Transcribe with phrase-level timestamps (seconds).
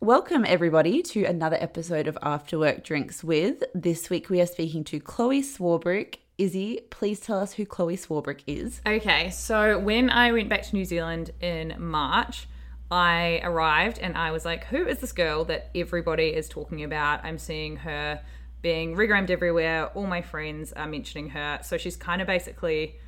[0.00, 3.64] Welcome, everybody, to another episode of After Work Drinks with.
[3.74, 6.18] This week we are speaking to Chloe Swarbrick.
[6.38, 8.80] Izzy, please tell us who Chloe Swarbrick is.
[8.86, 12.46] Okay, so when I went back to New Zealand in March,
[12.92, 17.24] I arrived and I was like, who is this girl that everybody is talking about?
[17.24, 18.22] I'm seeing her
[18.62, 19.86] being regrammed everywhere.
[19.96, 21.58] All my friends are mentioning her.
[21.64, 23.00] So she's kind of basically,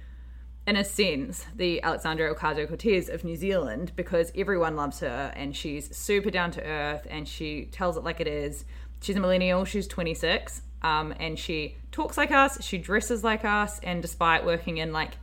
[0.71, 5.57] in a sense, the Alexandra Ocasio Cortez of New Zealand because everyone loves her and
[5.57, 8.65] she's super down to earth and she tells it like it is.
[9.03, 13.81] She's a millennial, she's 26, um, and she talks like us, she dresses like us,
[13.81, 15.15] and despite working in like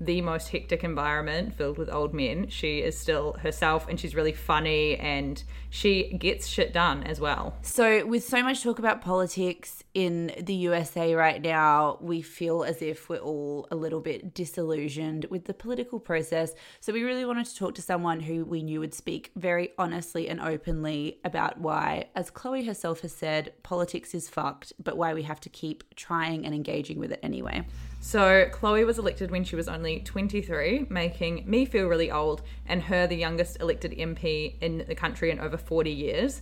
[0.00, 4.32] the most hectic environment filled with old men, she is still herself and she's really
[4.32, 7.56] funny and she gets shit done as well.
[7.62, 12.80] So, with so much talk about politics in the USA right now, we feel as
[12.80, 16.54] if we're all a little bit disillusioned with the political process.
[16.80, 20.28] So, we really wanted to talk to someone who we knew would speak very honestly
[20.28, 25.22] and openly about why, as Chloe herself has said, politics is fucked, but why we
[25.24, 27.66] have to keep trying and engaging with it anyway.
[28.00, 32.82] So, Chloe was elected when she was only 23, making me feel really old, and
[32.82, 36.40] her the youngest elected MP in the country in over 40 years.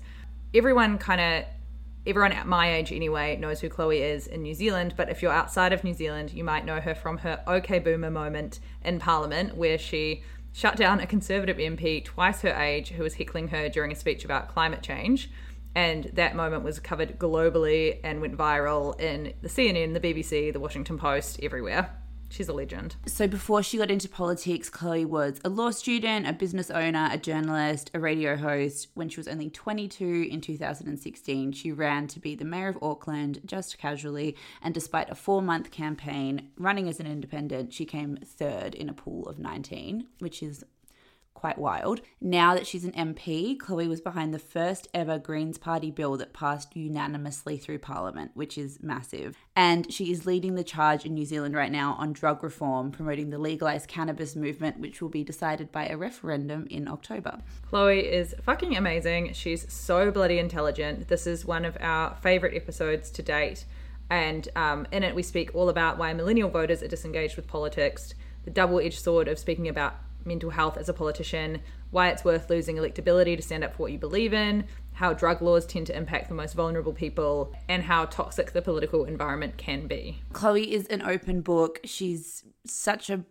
[0.54, 1.44] Everyone kind of,
[2.06, 5.32] everyone at my age anyway, knows who Chloe is in New Zealand, but if you're
[5.32, 9.56] outside of New Zealand, you might know her from her OK Boomer moment in Parliament,
[9.56, 13.92] where she shut down a Conservative MP twice her age who was heckling her during
[13.92, 15.30] a speech about climate change
[15.76, 20.58] and that moment was covered globally and went viral in the CNN, the BBC, the
[20.58, 21.90] Washington Post, everywhere.
[22.30, 22.96] She's a legend.
[23.06, 27.18] So before she got into politics, Chloe was a law student, a business owner, a
[27.18, 28.88] journalist, a radio host.
[28.94, 33.42] When she was only 22 in 2016, she ran to be the mayor of Auckland
[33.44, 38.88] just casually, and despite a four-month campaign running as an independent, she came third in
[38.88, 40.64] a pool of 19, which is
[41.36, 42.00] quite wild.
[42.20, 46.32] Now that she's an MP, Chloe was behind the first ever Greens Party bill that
[46.32, 49.36] passed unanimously through Parliament, which is massive.
[49.54, 53.30] And she is leading the charge in New Zealand right now on drug reform, promoting
[53.30, 57.40] the legalized cannabis movement, which will be decided by a referendum in October.
[57.68, 59.32] Chloe is fucking amazing.
[59.34, 61.08] She's so bloody intelligent.
[61.08, 63.66] This is one of our favorite episodes to date.
[64.08, 68.14] And um, in it, we speak all about why millennial voters are disengaged with politics,
[68.44, 71.60] the double edged sword of speaking about mental health as a politician,
[71.90, 74.64] why it's worth losing electability to stand up for what you believe in,
[74.94, 79.04] how drug laws tend to impact the most vulnerable people, and how toxic the political
[79.04, 80.20] environment can be.
[80.32, 81.80] Chloe is an open book.
[81.84, 83.24] She's such a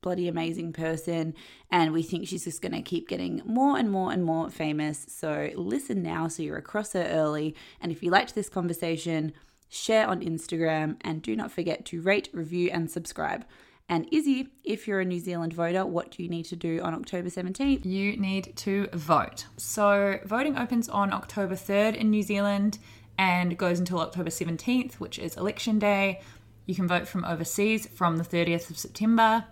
[0.00, 1.34] bloody amazing person
[1.70, 5.04] and we think she's just going to keep getting more and more and more famous
[5.08, 9.32] so listen now so you're across her early and if you liked this conversation
[9.68, 13.44] share on instagram and do not forget to rate review and subscribe
[13.90, 16.94] and Izzy, if you're a New Zealand voter, what do you need to do on
[16.94, 17.84] October 17th?
[17.84, 19.46] You need to vote.
[19.56, 22.78] So, voting opens on October 3rd in New Zealand
[23.18, 26.20] and goes until October 17th, which is election day.
[26.66, 29.44] You can vote from overseas from the 30th of September.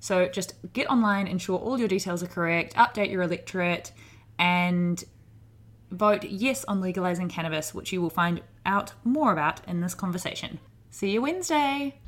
[0.00, 3.92] So, just get online, ensure all your details are correct, update your electorate,
[4.36, 5.04] and
[5.92, 10.58] vote yes on legalizing cannabis, which you will find out more about in this conversation.
[10.90, 12.00] See you Wednesday.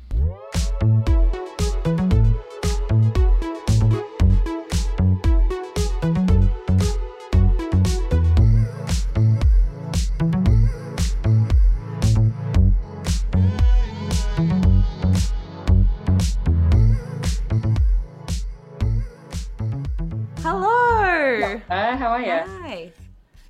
[21.99, 22.31] How are you?
[22.31, 22.93] Hi.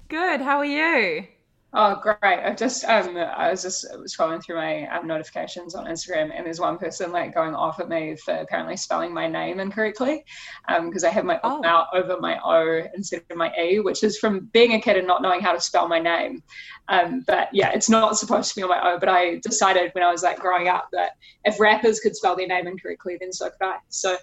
[0.07, 0.41] Good.
[0.41, 1.27] How are you?
[1.71, 2.17] Oh, great!
[2.23, 6.59] I just um, I was just scrolling through my um, notifications on Instagram, and there's
[6.59, 10.25] one person like going off at me for apparently spelling my name incorrectly,
[10.67, 11.61] because um, I have my Oh.
[11.63, 15.05] Out over my O instead of my E, which is from being a kid and
[15.05, 16.41] not knowing how to spell my name.
[16.87, 18.99] Um, but yeah, it's not supposed to be on my O.
[18.99, 21.11] But I decided when I was like growing up that
[21.45, 23.77] if rappers could spell their name incorrectly, then so could I.
[23.89, 24.17] So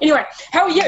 [0.00, 0.82] anyway, how are you?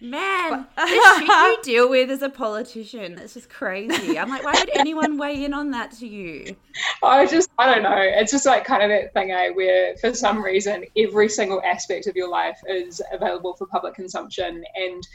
[0.00, 4.18] Man, the shit you deal with as a politician, that's just crazy.
[4.18, 6.56] I'm like, why would anyone weigh in on that to you?
[7.02, 7.96] I just, I don't know.
[7.96, 12.06] It's just like kind of that thing, eh, where for some reason every single aspect
[12.06, 14.64] of your life is available for public consumption.
[14.74, 15.06] And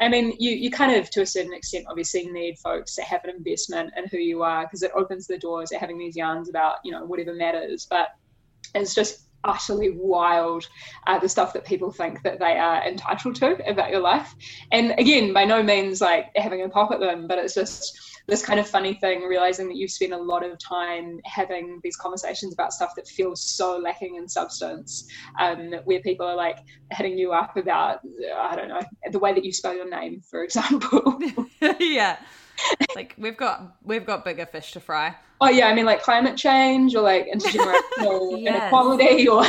[0.00, 3.24] I mean, you, you kind of, to a certain extent, obviously need folks to have
[3.24, 6.48] an investment in who you are because it opens the doors to having these yarns
[6.48, 7.86] about, you know, whatever matters.
[7.88, 8.08] But
[8.74, 10.68] it's just utterly wild
[11.06, 14.34] uh, the stuff that people think that they are entitled to about your life
[14.70, 18.44] and again by no means like having a pop at them but it's just this
[18.44, 22.52] kind of funny thing realizing that you spend a lot of time having these conversations
[22.52, 25.06] about stuff that feels so lacking in substance
[25.40, 26.58] um, where people are like
[26.92, 28.00] hitting you up about
[28.36, 28.80] i don't know
[29.10, 31.18] the way that you spell your name for example
[31.80, 32.18] yeah.
[32.94, 35.16] Like we've got we've got bigger fish to fry.
[35.40, 38.54] oh yeah i mean like climate change or like intergenerational Yes.
[38.54, 39.42] inequality or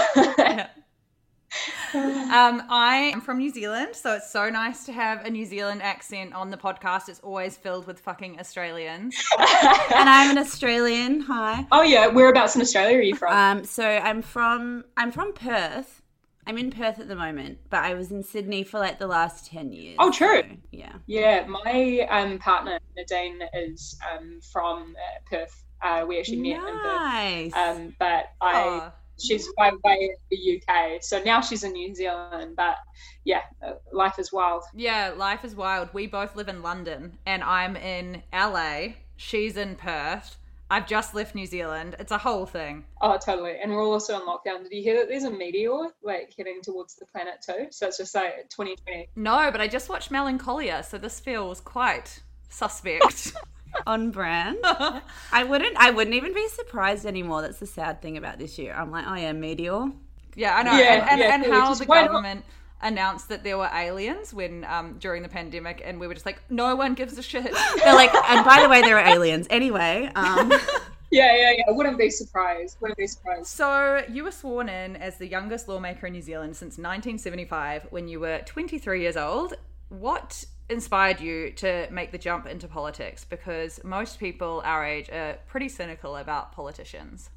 [2.33, 5.83] Um, I am from New Zealand, so it's so nice to have a New Zealand
[5.83, 7.07] accent on the podcast.
[7.07, 9.15] It's always filled with fucking Australians.
[9.39, 11.21] And I'm an Australian.
[11.21, 11.67] Hi.
[11.71, 16.01] oh yeah whereabouts in australia are you from Um, so I'm from I'm from Perth.
[16.47, 19.45] I'm in Perth at the moment, but I was in Sydney for like the last
[19.47, 19.97] ten years.
[19.99, 20.41] Oh, true.
[20.41, 20.93] so, yeah.
[21.05, 25.63] Yeah, my um, partner Nadine is um, from uh, Perth.
[25.81, 28.91] Uh, we actually met in Perth, um, but I Oh,
[29.23, 31.01] she's by way of the UK.
[31.03, 32.55] So now she's in New Zealand.
[32.55, 32.75] But
[33.23, 34.63] yeah, uh, life is wild.
[34.73, 35.89] yeah, life is wild.
[35.93, 38.93] We both live in London, and I'm in LA.
[39.15, 40.37] She's in Perth.
[40.69, 41.95] I've just left New Zealand.
[41.99, 42.85] It's a whole thing.
[42.99, 43.57] Oh, totally.
[43.61, 44.63] And we're also in lockdown.
[44.63, 47.67] Did you hear that there's a meteor like heading towards the planet too?
[47.69, 49.09] So it's just like 2020.
[49.15, 53.33] No, but I just watched Melancholia, so this feels quite suspect.
[53.87, 54.57] On brand.
[54.63, 57.41] I wouldn't I wouldn't even be surprised anymore.
[57.41, 58.73] That's the sad thing about this year.
[58.73, 59.91] I'm like, oh yeah, meteor.
[60.35, 60.77] Yeah, I know.
[60.77, 62.07] Yeah, and and, yeah, and how the why not?
[62.07, 62.45] government
[62.81, 66.41] announced that there were aliens when um during the pandemic and we were just like,
[66.49, 67.43] no one gives a shit.
[67.83, 69.47] They're like, and by the way, there are aliens.
[69.49, 70.51] Anyway, um,
[71.13, 71.63] Yeah, yeah, yeah.
[71.67, 72.77] Wouldn't be surprised.
[72.81, 73.45] Wouldn't be surprised.
[73.45, 78.07] So you were sworn in as the youngest lawmaker in New Zealand since 1975 when
[78.07, 79.53] you were 23 years old.
[79.89, 80.43] What
[80.73, 83.23] inspired you to make the jump into politics?
[83.23, 87.29] Because most people our age are pretty cynical about politicians.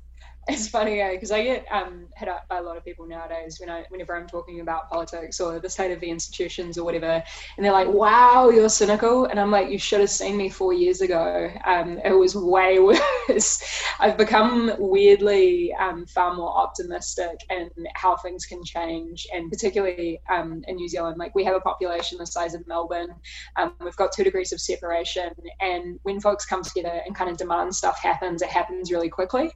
[0.56, 3.68] It's funny, because I get um, hit up by a lot of people nowadays when
[3.68, 7.20] I, whenever I'm talking about politics or the state of the institutions or whatever,
[7.56, 10.72] and they're like, "Wow, you're cynical," and I'm like, "You should have seen me four
[10.72, 11.50] years ago.
[11.64, 12.78] Um, it was way
[13.28, 13.60] worse.
[13.98, 20.62] I've become weirdly um, far more optimistic in how things can change, and particularly um,
[20.68, 21.18] in New Zealand.
[21.18, 23.16] Like we have a population the size of Melbourne,
[23.56, 27.36] um, we've got two degrees of separation, and when folks come together and kind of
[27.36, 29.50] demand stuff happens, it happens really quickly.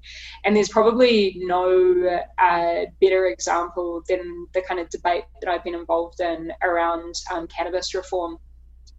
[0.44, 5.75] And there's probably no uh, better example than the kind of debate that I've been
[5.75, 8.38] involved in around um, cannabis reform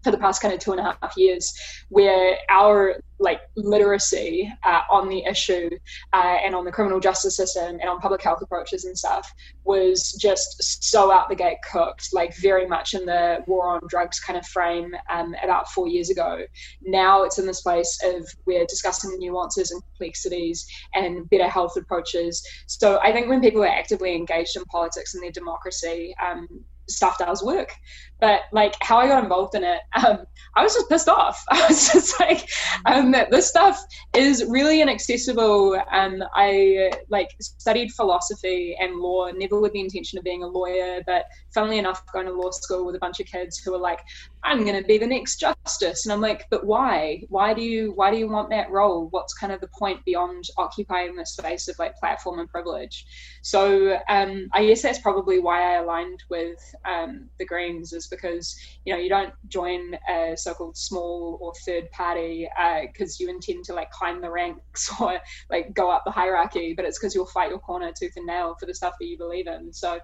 [0.03, 1.53] for the past kind of two and a half years,
[1.89, 5.69] where our like literacy uh, on the issue
[6.13, 9.31] uh, and on the criminal justice system and on public health approaches and stuff
[9.63, 14.19] was just so out the gate cooked, like very much in the war on drugs
[14.19, 16.43] kind of frame um, about four years ago.
[16.81, 21.77] Now it's in this place of we're discussing the nuances and complexities and better health
[21.77, 22.43] approaches.
[22.65, 26.47] So I think when people are actively engaged in politics and their democracy, um,
[26.87, 27.73] stuff does work.
[28.21, 30.19] But like how I got involved in it, um,
[30.55, 31.43] I was just pissed off.
[31.49, 32.47] I was just like,
[32.85, 33.83] um, this stuff
[34.15, 35.81] is really inaccessible.
[35.91, 41.01] Um, I like studied philosophy and law, never with the intention of being a lawyer,
[41.05, 43.99] but funnily enough, going to law school with a bunch of kids who were like,
[44.43, 47.23] I'm going to be the next justice, and I'm like, but why?
[47.29, 49.07] Why do you why do you want that role?
[49.11, 53.05] What's kind of the point beyond occupying the space of like platform and privilege?
[53.43, 58.55] So um, I guess that's probably why I aligned with um, the Greens is because
[58.85, 62.47] you know you don't join a so-called small or third party
[62.85, 66.73] because uh, you intend to like climb the ranks or like go up the hierarchy,
[66.75, 69.17] but it's because you'll fight your corner tooth and nail for the stuff that you
[69.17, 69.73] believe in.
[69.73, 69.99] So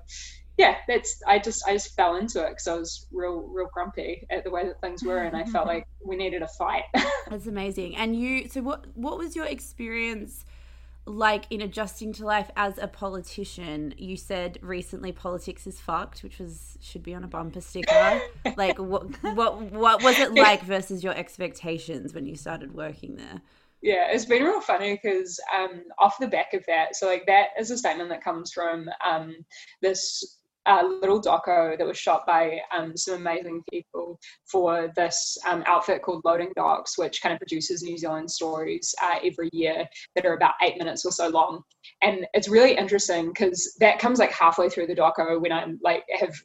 [0.58, 4.26] yeah, that's I just I just fell into it because I was real real grumpy
[4.32, 6.84] at the way that things were, and I felt like we needed a fight.
[7.30, 7.96] that's amazing.
[7.96, 10.46] And you, so what what was your experience?
[11.08, 16.38] Like in adjusting to life as a politician you said recently politics is fucked which
[16.38, 18.22] was should be on a bumper sticker.
[18.56, 23.42] Like what what what was it like versus your expectations when you started working there?
[23.82, 27.50] Yeah it's been real funny because um off the back of that so like that
[27.60, 29.36] is a statement that comes from um
[29.82, 30.37] this
[30.68, 36.02] uh, little doco that was shot by um, some amazing people for this um, outfit
[36.02, 40.34] called Loading Docs, which kind of produces New Zealand stories uh, every year that are
[40.34, 41.62] about eight minutes or so long.
[42.02, 46.04] And it's really interesting because that comes like halfway through the doco when I'm like
[46.20, 46.36] have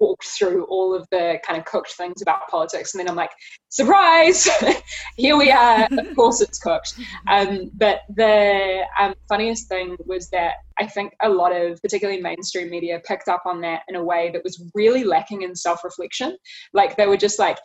[0.00, 3.32] walked through all of the kind of cooked things about politics and then i'm like
[3.72, 4.48] surprise!
[5.16, 5.88] Here we are.
[6.02, 6.94] Of course it's cooked.
[7.28, 12.70] Um, but the um, funniest thing was that i think a lot of particularly mainstream
[12.70, 16.36] media picked up on that in a way that was really lacking in self-reflection.
[16.74, 17.58] Like they were just like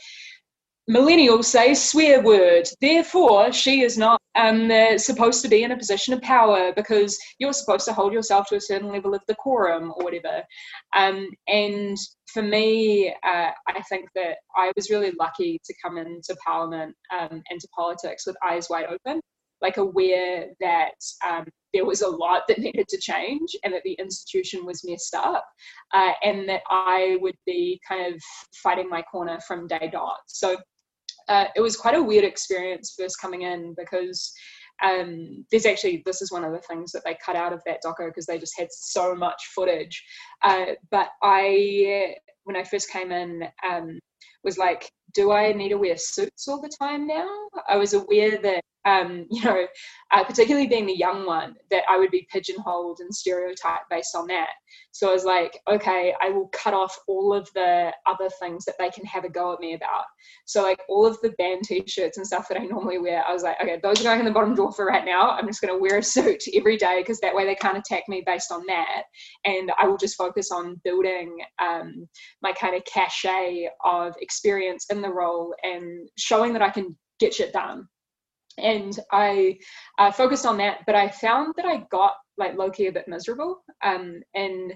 [0.89, 6.13] millennials say swear word therefore she is not um, supposed to be in a position
[6.13, 10.03] of power because you're supposed to hold yourself to a certain level of decorum or
[10.03, 10.43] whatever.
[10.95, 11.97] Um, and
[12.33, 17.41] for me uh, i think that i was really lucky to come into parliament um,
[17.49, 19.21] and to politics with eyes wide open
[19.61, 20.91] like aware that
[21.27, 25.15] um, there was a lot that needed to change and that the institution was messed
[25.15, 25.45] up
[25.93, 28.21] uh, and that i would be kind of
[28.61, 30.19] fighting my corner from day dot.
[30.27, 30.57] So
[31.27, 34.33] uh, it was quite a weird experience first coming in because
[34.83, 37.79] um, there's actually this is one of the things that they cut out of that
[37.83, 40.03] doco because they just had so much footage.
[40.43, 43.99] Uh, but I, when I first came in, um,
[44.43, 47.27] was like, do I need to wear suits all the time now?
[47.67, 49.67] I was aware that um, you know,
[50.11, 54.27] uh, particularly being the young one, that I would be pigeonholed and stereotyped based on
[54.27, 54.49] that.
[54.91, 58.75] So I was like, okay, I will cut off all of the other things that
[58.79, 60.05] they can have a go at me about.
[60.45, 63.43] So like all of the band t-shirts and stuff that I normally wear, I was
[63.43, 65.31] like, okay, those are going in the bottom drawer for right now.
[65.31, 68.03] I'm just going to wear a suit every day because that way they can't attack
[68.07, 69.03] me based on that,
[69.45, 72.07] and I will just focus on building um,
[72.41, 77.33] my kind of cachet of experience in the role and showing that I can get
[77.33, 77.87] shit done
[78.57, 79.59] and I
[79.99, 80.79] uh, focused on that.
[80.85, 84.73] But I found that I got like low key a bit miserable, um, and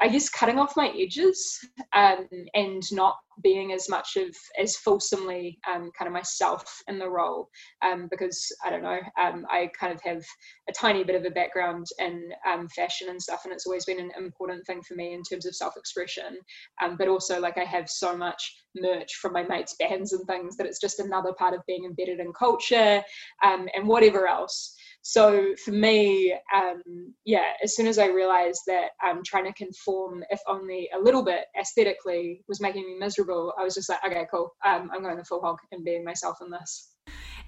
[0.00, 1.58] I guess cutting off my edges
[1.94, 7.08] um, and not being as much of as fulsomely um, kind of myself in the
[7.08, 7.48] role
[7.84, 10.22] um, because I don't know um, I kind of have
[10.68, 14.00] a tiny bit of a background in um, fashion and stuff and it's always been
[14.00, 16.38] an important thing for me in terms of self-expression.
[16.82, 20.56] Um, but also like I have so much merch from my mates bands and things
[20.56, 23.02] that it's just another part of being embedded in culture
[23.42, 24.74] and whatever else
[25.08, 26.82] so for me, um,
[27.24, 31.24] yeah, as soon as I realized that I'm trying to conform, if only a little
[31.24, 34.54] bit aesthetically, was making me miserable, I was just like, okay, cool.
[34.66, 36.92] Um, I'm going the full hog and being myself in this.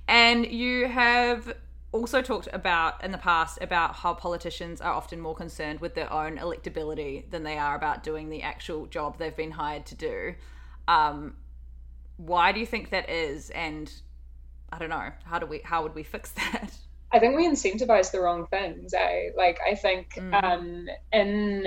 [0.08, 1.52] And you have
[1.92, 6.10] also talked about in the past about how politicians are often more concerned with their
[6.10, 10.34] own electability than they are about doing the actual job they've been hired to do.
[10.88, 11.34] Um,
[12.16, 13.50] why do you think that is?
[13.50, 13.92] And
[14.72, 16.72] I don't know, how do we how would we fix that?
[17.12, 18.94] I think we incentivize the wrong things.
[18.94, 19.30] Eh?
[19.36, 20.44] Like I think mm.
[20.44, 21.66] um, in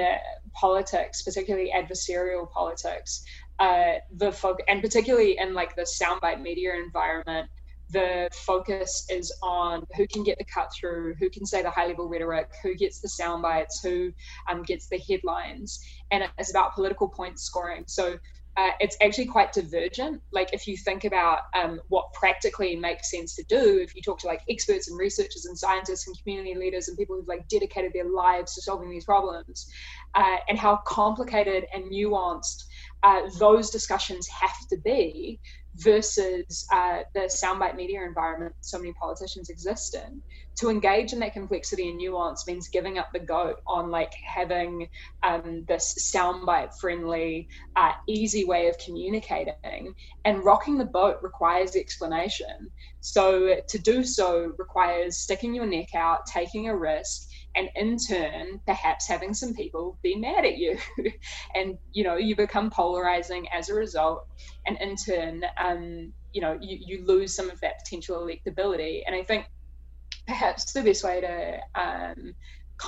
[0.54, 3.24] politics, particularly adversarial politics,
[3.60, 7.50] uh, the folk, and particularly in like the soundbite media environment,
[7.90, 11.88] the focus is on who can get the cut through, who can say the high
[11.88, 14.12] level rhetoric, who gets the sound bites, who
[14.50, 15.80] um, gets the headlines,
[16.12, 17.84] and it's about political point scoring.
[17.86, 18.18] So
[18.56, 20.22] uh, it's actually quite divergent.
[20.32, 24.20] Like if you think about um, what practically makes sense to do, if you talk
[24.20, 27.94] to like experts and researchers and scientists and community leaders and people who've like dedicated
[27.94, 29.68] their lives to solving these problems,
[30.16, 32.66] uh, and how complicated and nuanced
[33.02, 35.40] uh, those discussions have to be
[35.76, 40.22] versus uh, the soundbite media environment so many politicians exist in.
[40.60, 44.88] To engage in that complexity and nuance means giving up the goat on like having
[45.24, 49.96] um, this soundbite friendly, uh, easy way of communicating.
[50.26, 52.72] And rocking the boat requires explanation.
[53.00, 58.60] So to do so requires sticking your neck out, taking a risk, and in turn
[58.66, 60.78] perhaps having some people be mad at you.
[61.56, 64.26] And you know you become polarizing as a result.
[64.66, 69.02] And in turn um, you know you, you lose some of that potential electability.
[69.06, 69.46] And i think
[70.28, 72.36] perhaps the best way to um,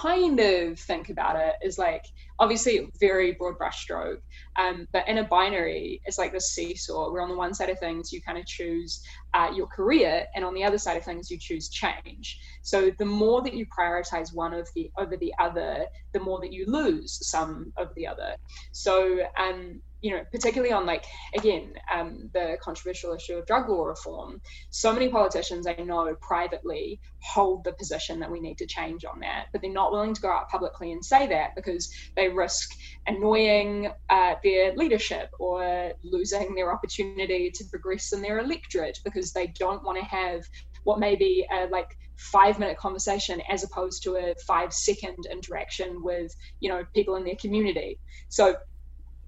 [0.02, 2.06] kind of think about it is like
[2.40, 4.18] obviously very broad brushstroke.
[4.60, 7.80] Um, but in a binary, it's like this seesaw where on the one side of
[7.80, 9.02] things you kind of choose
[9.34, 12.40] uh, your career, and on the other side of things you choose change.
[12.62, 16.54] So the more that you prioritize one of the over the other, the more that
[16.54, 18.36] you lose some of the other.
[18.72, 21.04] So um, you know, particularly on like
[21.36, 27.00] again um, the controversial issue of drug law reform, so many politicians I know privately
[27.24, 30.22] hold the position that we need to change on that, but they're not willing to
[30.22, 32.70] go out publicly and say that because they risk
[33.08, 39.48] annoying uh, their leadership or losing their opportunity to progress in their electorate because they
[39.58, 40.44] don't want to have
[40.84, 46.04] what may be a like five minute conversation as opposed to a five second interaction
[46.04, 48.00] with you know people in their community.
[48.30, 48.56] So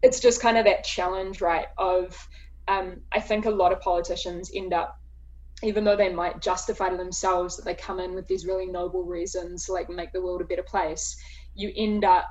[0.04, 1.68] it's just kind of that challenge, right?
[1.78, 2.28] Of
[2.68, 5.00] um, I think a lot of politicians end up,
[5.64, 9.04] even though they might justify to themselves that they come in with these really noble
[9.04, 11.18] reasons, like make the world a better place,
[11.56, 12.30] you end up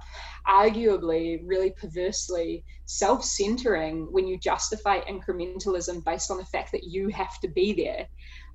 [0.49, 7.41] arguably really perversely self-centering when you justify incrementalism based on the fact that you have
[7.41, 8.07] to be there.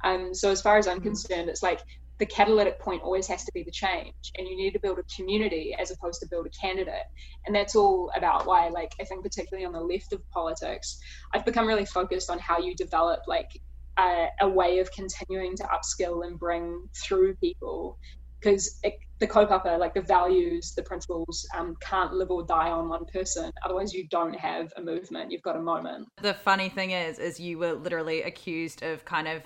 [0.03, 1.07] Um, so as far as I'm mm-hmm.
[1.07, 1.81] concerned, it's like
[2.21, 5.03] the catalytic point always has to be the change and you need to build a
[5.15, 7.07] community as opposed to build a candidate
[7.47, 10.99] and that's all about why like i think particularly on the left of politics
[11.33, 13.49] i've become really focused on how you develop like
[13.97, 17.97] a, a way of continuing to upskill and bring through people
[18.39, 18.79] because
[19.19, 23.51] the kaupapa, like the values, the principles, um, can't live or die on one person.
[23.63, 25.31] Otherwise, you don't have a movement.
[25.31, 26.07] You've got a moment.
[26.23, 29.43] The funny thing is, is you were literally accused of kind of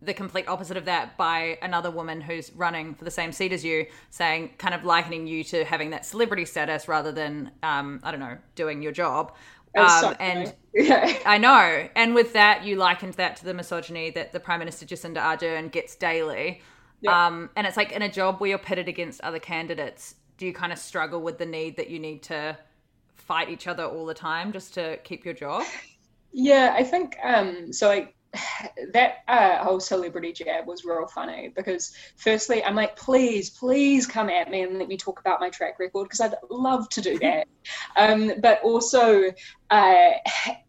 [0.00, 3.64] the complete opposite of that by another woman who's running for the same seat as
[3.64, 8.10] you, saying, kind of likening you to having that celebrity status rather than, um, I
[8.10, 9.34] don't know, doing your job.
[9.76, 11.18] Um, and yeah.
[11.26, 11.88] I know.
[11.96, 15.70] And with that, you likened that to the misogyny that the Prime Minister Jacinda Ardern
[15.70, 16.62] gets daily.
[17.00, 17.26] Yeah.
[17.26, 20.52] Um, and it's like in a job where you're pitted against other candidates, do you
[20.52, 22.56] kind of struggle with the need that you need to
[23.14, 25.64] fight each other all the time just to keep your job?
[26.32, 27.90] Yeah, I think um, so.
[27.90, 28.12] I
[28.92, 34.28] that uh, whole celebrity jab was real funny because firstly i'm like please please come
[34.28, 37.18] at me and let me talk about my track record because i'd love to do
[37.18, 37.46] that
[37.96, 39.30] um, but also
[39.70, 40.10] uh,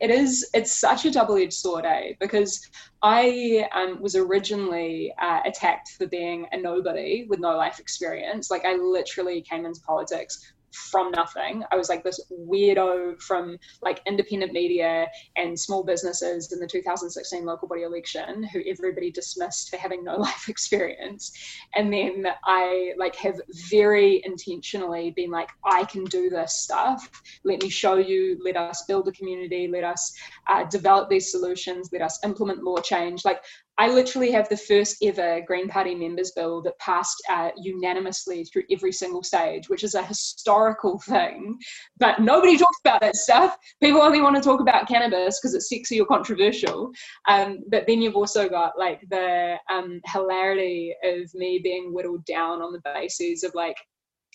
[0.01, 2.13] it is it's such a double-edged sword eh?
[2.19, 2.69] because
[3.01, 8.65] i um, was originally uh, attacked for being a nobody with no life experience like
[8.65, 11.63] i literally came into politics from nothing.
[11.71, 17.45] I was like this weirdo from like independent media and small businesses in the 2016
[17.45, 21.31] local body election who everybody dismissed for having no life experience.
[21.75, 27.09] And then I like have very intentionally been like, I can do this stuff.
[27.43, 28.39] Let me show you.
[28.43, 29.67] Let us build a community.
[29.67, 30.13] Let us
[30.47, 31.89] uh, develop these solutions.
[31.91, 33.25] Let us implement law change.
[33.25, 33.41] Like
[33.79, 38.63] I literally have the first ever Green Party members bill that passed uh, unanimously through
[38.69, 41.57] every single stage, which is a historical thing.
[41.97, 43.55] But nobody talks about that stuff.
[43.81, 46.91] People only want to talk about cannabis because it's sexy or controversial.
[47.29, 52.61] Um, but then you've also got like the um, hilarity of me being whittled down
[52.61, 53.77] on the basis of like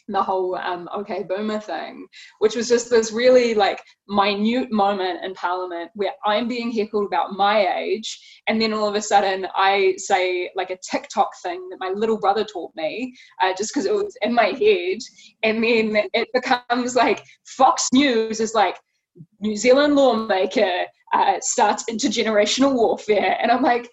[0.08, 2.06] the whole um, okay boomer thing
[2.38, 7.32] which was just this really like minute moment in parliament where i'm being heckled about
[7.32, 11.80] my age and then all of a sudden i say like a tiktok thing that
[11.80, 14.98] my little brother taught me uh, just because it was in my head
[15.42, 18.76] and then it becomes like fox news is like
[19.40, 23.88] new zealand lawmaker uh, starts intergenerational warfare and i'm like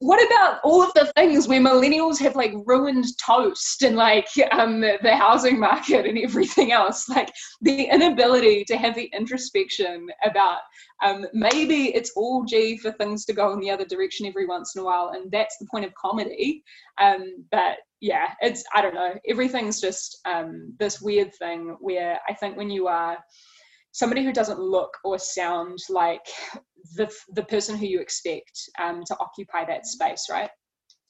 [0.00, 4.80] what about all of the things where millennials have like ruined toast and like um,
[4.80, 7.08] the housing market and everything else?
[7.08, 10.60] Like the inability to have the introspection about
[11.04, 14.74] um, maybe it's all g for things to go in the other direction every once
[14.74, 16.64] in a while and that's the point of comedy.
[16.98, 22.34] Um, but yeah it's i don't know everything's just um, this weird thing where i
[22.34, 23.18] think when you are
[23.92, 26.26] somebody who doesn't look or sound like
[26.96, 30.50] the, the person who you expect um, to occupy that space, right?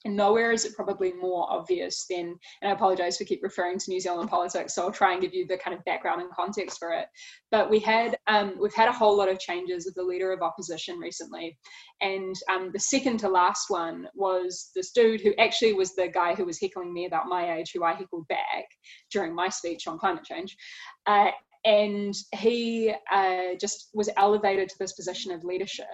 [0.07, 3.91] And nowhere is it probably more obvious than, and I apologize for keep referring to
[3.91, 6.79] New Zealand politics, so I'll try and give you the kind of background and context
[6.79, 7.05] for it.
[7.51, 10.41] But we had, um, we've had a whole lot of changes with the leader of
[10.41, 11.59] opposition recently,
[12.01, 16.35] and um, the second to last one was this dude who actually was the guy
[16.35, 18.65] who was heckling me about my age, who I heckled back
[19.13, 20.57] during my speech on climate change.
[21.07, 21.31] Uh,
[21.65, 25.87] and he uh, just was elevated to this position of leadership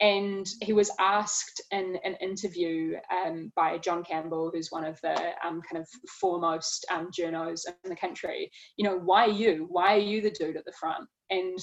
[0.00, 5.14] and he was asked in an interview um, by John Campbell, who's one of the
[5.44, 5.88] um, kind of
[6.20, 9.66] foremost um, journos in the country, you know, why you?
[9.68, 11.08] Why are you the dude at the front?
[11.30, 11.58] And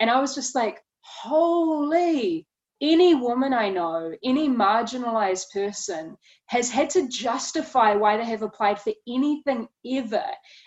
[0.00, 2.46] and I was just like, holy,
[2.80, 8.80] any woman I know, any marginalized person has had to justify why they have applied
[8.80, 10.24] for anything ever.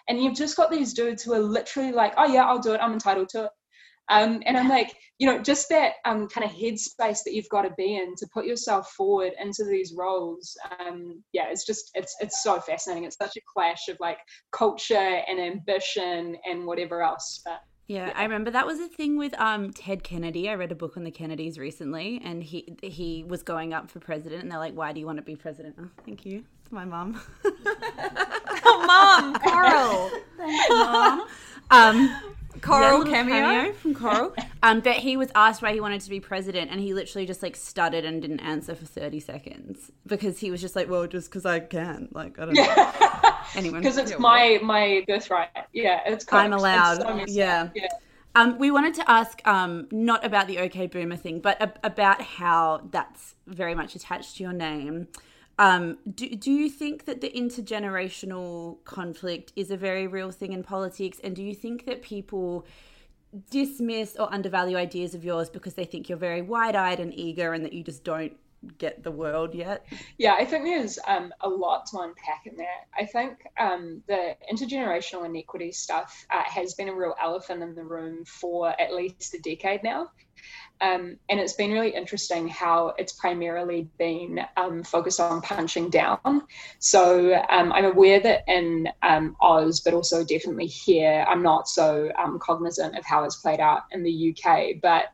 [0.07, 2.81] And you've just got these dudes who are literally like, oh, yeah, I'll do it.
[2.81, 3.51] I'm entitled to it.
[4.09, 7.61] Um, and I'm like, you know, just that um, kind of headspace that you've got
[7.61, 10.57] to be in to put yourself forward into these roles.
[10.85, 13.05] Um, yeah, it's just, it's, it's so fascinating.
[13.05, 14.17] It's such a clash of like
[14.51, 17.41] culture and ambition and whatever else.
[17.45, 17.61] But
[17.91, 20.49] yeah, yeah, I remember that was a thing with um, Ted Kennedy.
[20.49, 23.99] I read a book on the Kennedys recently, and he he was going up for
[23.99, 26.71] president, and they're like, "Why do you want to be president?" Oh, thank you, it's
[26.71, 27.21] my mom.
[27.45, 30.09] oh, mom, Coral.
[30.37, 31.27] Thanks, mom.
[31.69, 33.33] Um, Coral cameo?
[33.33, 33.73] cameo?
[33.73, 34.35] from Coral.
[34.63, 37.43] um, but he was asked why he wanted to be president, and he literally just
[37.43, 41.29] like stuttered and didn't answer for thirty seconds because he was just like, "Well, just
[41.29, 43.27] because I can." Like I don't know.
[43.55, 45.49] anyway, because it's my my birthright.
[45.73, 46.25] Yeah, it's.
[46.31, 47.01] I'm allowed.
[47.01, 47.69] So yeah.
[47.75, 47.87] yeah.
[48.33, 52.21] Um, we wanted to ask um, not about the OK Boomer thing, but a- about
[52.21, 55.07] how that's very much attached to your name.
[55.59, 60.63] Um, do, do you think that the intergenerational conflict is a very real thing in
[60.63, 61.19] politics?
[61.23, 62.65] And do you think that people
[63.49, 67.53] dismiss or undervalue ideas of yours because they think you're very wide eyed and eager
[67.53, 68.35] and that you just don't
[68.77, 69.85] get the world yet?
[70.17, 72.67] Yeah, I think there's um, a lot to unpack in there.
[72.97, 77.83] I think um, the intergenerational inequity stuff uh, has been a real elephant in the
[77.83, 80.09] room for at least a decade now.
[80.81, 86.41] Um, and it's been really interesting how it's primarily been um, focused on punching down.
[86.79, 92.11] So um, I'm aware that in um, Oz, but also definitely here, I'm not so
[92.39, 94.81] cognizant of how it's played out in the UK.
[94.81, 95.05] But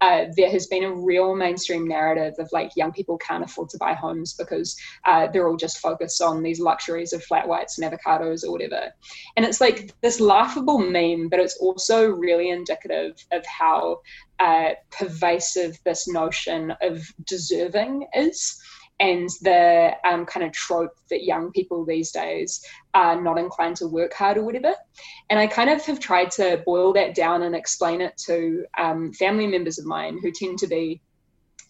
[0.00, 3.78] uh, there has been a real mainstream narrative of like young people can't afford to
[3.78, 7.90] buy homes because uh, they're all just focused on these luxuries of flat whites and
[7.90, 8.92] avocados or whatever.
[9.36, 14.00] And it's like this laughable meme, but it's also really indicative of how
[14.38, 18.60] uh, pervasive this notion of deserving is
[18.98, 23.86] and the um, kind of trope that young people these days are not inclined to
[23.86, 24.74] work hard or whatever.
[25.28, 29.12] And I kind of have tried to boil that down and explain it to um,
[29.12, 31.02] family members of mine who tend to be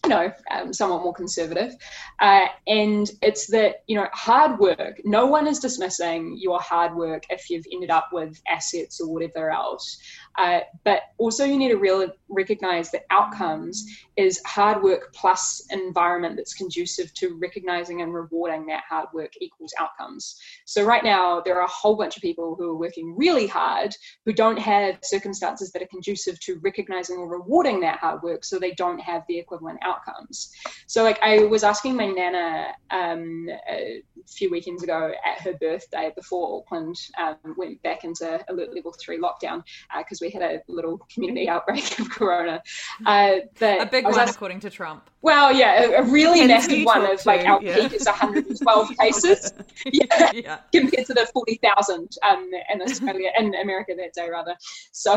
[0.03, 1.75] you know, um, somewhat more conservative.
[2.19, 7.23] Uh, and it's that, you know, hard work, no one is dismissing your hard work
[7.29, 9.97] if you've ended up with assets or whatever else.
[10.37, 13.85] Uh, but also, you need to really recognize that outcomes
[14.17, 19.73] is hard work plus environment that's conducive to recognizing and rewarding that hard work equals
[19.79, 20.39] outcomes.
[20.65, 23.95] So, right now, there are a whole bunch of people who are working really hard
[24.25, 28.59] who don't have circumstances that are conducive to recognizing or rewarding that hard work, so
[28.59, 30.51] they don't have the equivalent outcomes.
[30.87, 36.11] So, like, I was asking my nana um, a few weekends ago at her birthday
[36.15, 39.63] before Auckland um, went back into alert level three lockdown
[39.97, 42.61] because uh, we had a little community outbreak of corona.
[43.05, 45.09] Uh, a big one, asked, according to Trump.
[45.21, 47.75] Well, yeah, a, a really massive one of like our yeah.
[47.75, 49.53] peak is 112 cases
[49.85, 50.59] yeah, yeah.
[50.71, 54.55] compared to the 40,000 um, in Australia, in America that day rather.
[54.91, 55.13] So,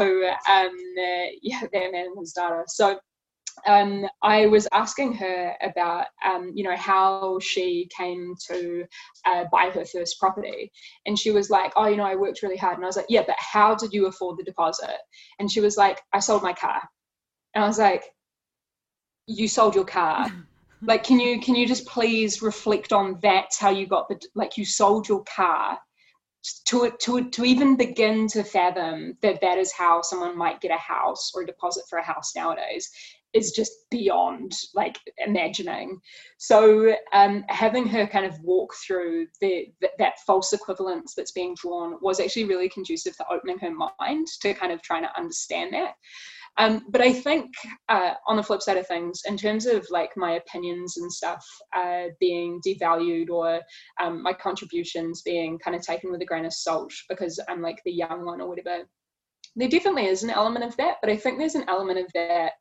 [0.50, 0.76] um,
[1.42, 2.64] yeah, that man was data.
[2.66, 2.98] So,
[3.66, 8.84] um, I was asking her about, um, you know, how she came to
[9.26, 10.70] uh, buy her first property.
[11.06, 12.76] And she was like, oh, you know, I worked really hard.
[12.76, 14.96] And I was like, yeah, but how did you afford the deposit?
[15.38, 16.80] And she was like, I sold my car.
[17.54, 18.04] And I was like,
[19.26, 20.26] you sold your car.
[20.82, 24.56] like, can you, can you just please reflect on that's how you got the, like
[24.56, 25.78] you sold your car
[26.66, 30.76] to, to, to even begin to fathom that that is how someone might get a
[30.76, 32.90] house or a deposit for a house nowadays
[33.32, 36.00] is just beyond like imagining.
[36.38, 41.54] So um, having her kind of walk through the, the, that false equivalence that's being
[41.54, 45.72] drawn was actually really conducive to opening her mind to kind of trying to understand
[45.74, 45.94] that.
[46.58, 47.52] Um, but I think
[47.88, 51.46] uh, on the flip side of things, in terms of like my opinions and stuff
[51.74, 53.60] uh, being devalued or
[54.00, 57.80] um, my contributions being kind of taken with a grain of salt because I'm like
[57.84, 58.84] the young one or whatever,
[59.56, 60.96] there definitely is an element of that.
[61.00, 62.52] But I think there's an element of that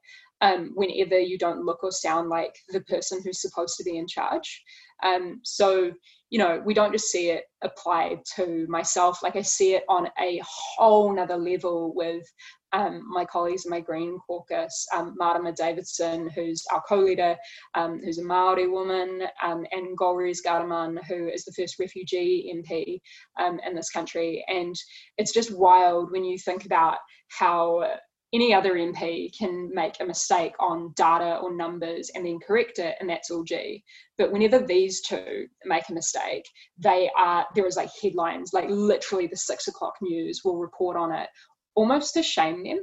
[0.41, 4.07] um, whenever you don't look or sound like the person who's supposed to be in
[4.07, 4.63] charge.
[5.03, 5.91] Um, so,
[6.29, 10.07] you know, we don't just see it applied to myself, like I see it on
[10.19, 12.23] a whole nother level with
[12.71, 17.35] um, my colleagues in my Green Caucus, um, Marama Davidson, who's our co-leader,
[17.75, 22.99] um, who's a Maori woman, um, and Golriz Ghahraman, who is the first refugee MP
[23.43, 24.45] um, in this country.
[24.47, 24.75] And
[25.17, 26.97] it's just wild when you think about
[27.29, 27.97] how
[28.31, 32.95] any other MP can make a mistake on data or numbers and then correct it,
[32.99, 33.83] and that's all G.
[34.17, 36.45] But whenever these two make a mistake,
[36.77, 41.11] they are there is like headlines, like literally the six o'clock news will report on
[41.11, 41.29] it,
[41.75, 42.79] almost to shame them.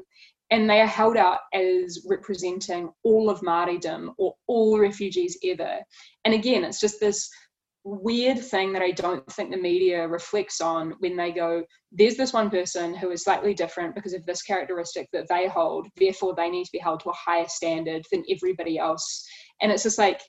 [0.51, 5.79] and they are held out as representing all of Māoridom or all refugees ever.
[6.25, 7.29] And again, it's just this
[7.87, 12.33] weird thing that I don't think the media reflects on when they go, there's this
[12.33, 16.51] one person who is slightly different because of this characteristic that they hold, therefore they
[16.51, 19.25] need to be held to a higher standard than everybody else.
[19.63, 20.21] And it's just like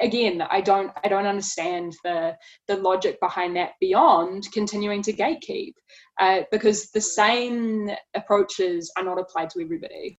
[0.00, 2.36] again, I don't I don't understand the
[2.68, 5.72] the logic behind that beyond continuing to gatekeep,
[6.20, 10.18] uh, because the same approaches are not applied to everybody.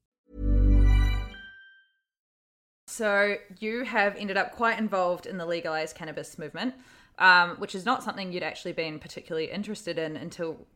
[2.91, 6.75] So you have ended up quite involved in the legalized cannabis movement,
[7.19, 10.67] um, which is not something you'd actually been particularly interested in until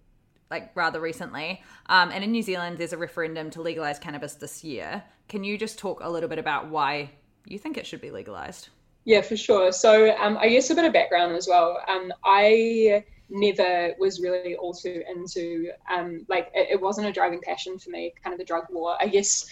[0.49, 1.61] like rather recently.
[1.87, 5.03] Um, and in New Zealand, there's a referendum to legalize cannabis this year.
[5.27, 7.11] Can you just talk a little bit about why
[7.47, 8.69] you think it should be legalized?
[9.03, 9.73] Yeah, for sure.
[9.73, 11.81] So um, I guess a bit of background as well.
[11.85, 17.41] Um, I never was really all too into um, like it, it, wasn't a driving
[17.41, 18.13] passion for me.
[18.23, 19.45] Kind of the drug war, I guess.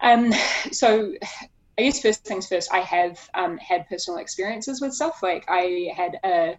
[0.00, 0.32] Um,
[0.72, 1.12] so
[1.76, 5.22] I guess first things first, I have um, had personal experiences with stuff.
[5.22, 6.56] Like I had a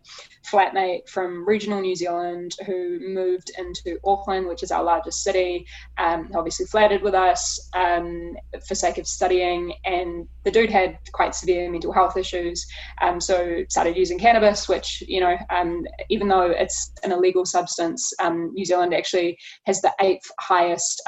[0.51, 5.65] flatmate from regional New Zealand who moved into Auckland, which is our largest city,
[5.97, 8.36] um, obviously flattered with us um,
[8.67, 9.73] for sake of studying.
[9.86, 12.65] And the dude had quite severe mental health issues.
[13.01, 18.12] Um, so started using cannabis, which, you know, um, even though it's an illegal substance,
[18.19, 21.01] um, New Zealand actually has the eighth highest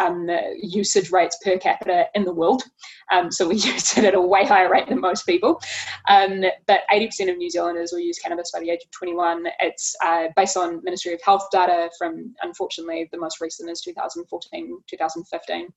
[0.61, 2.63] usage rates per capita in the world.
[3.31, 5.61] so we use at a way higher rate than most people.
[6.09, 9.45] Um, but 80% of New Zealanders will use cannabis by the age of 21.
[9.59, 14.79] It's uh, based on Ministry of Health data from, unfortunately, the most recent is 2014,
[14.87, 15.69] 2015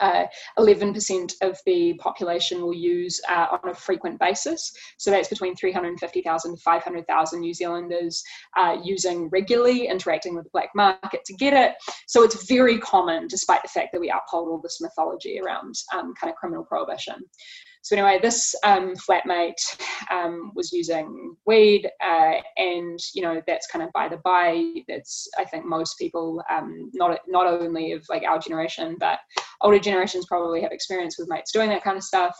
[0.00, 0.24] uh,
[0.58, 4.72] 11% of the population will use uh, on a frequent basis.
[4.98, 8.22] So that's between 350,000 to 500,000 New Zealanders
[8.56, 11.74] uh, using regularly, interacting with the black market to get it.
[12.06, 16.14] So it's very common, despite the fact that we uphold all this mythology around um,
[16.20, 17.16] kind of criminal prohibition.
[17.82, 19.60] So anyway, this um, flatmate
[20.08, 24.64] um, was using weed, uh, and you know that's kind of by the by.
[24.86, 29.18] That's I think most people, um, not not only of like our generation, but
[29.62, 32.36] older generations probably have experience with mates doing that kind of stuff.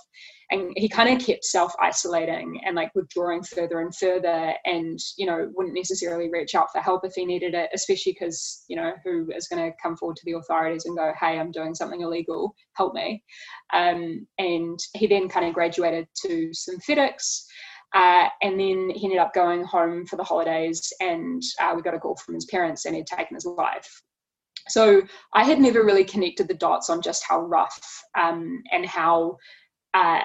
[0.50, 5.24] And he kind of kept self isolating and like withdrawing further and further and you
[5.24, 8.92] know wouldn't necessarily reach out for help if he needed it especially because you know
[9.02, 12.02] who is going to come forward to the authorities and go hey i'm doing something
[12.02, 12.54] illegal.
[12.74, 13.22] Help me.
[13.72, 17.46] Um, and he then kind of graduated to synthetics
[17.94, 21.94] uh, and then he ended up going home for the holidays and uh, we got
[21.94, 24.02] a call from his parents and he'd taken his life
[24.68, 25.02] so
[25.34, 29.38] I had never really connected the dots on just how rough um, and how
[29.94, 30.20] uh,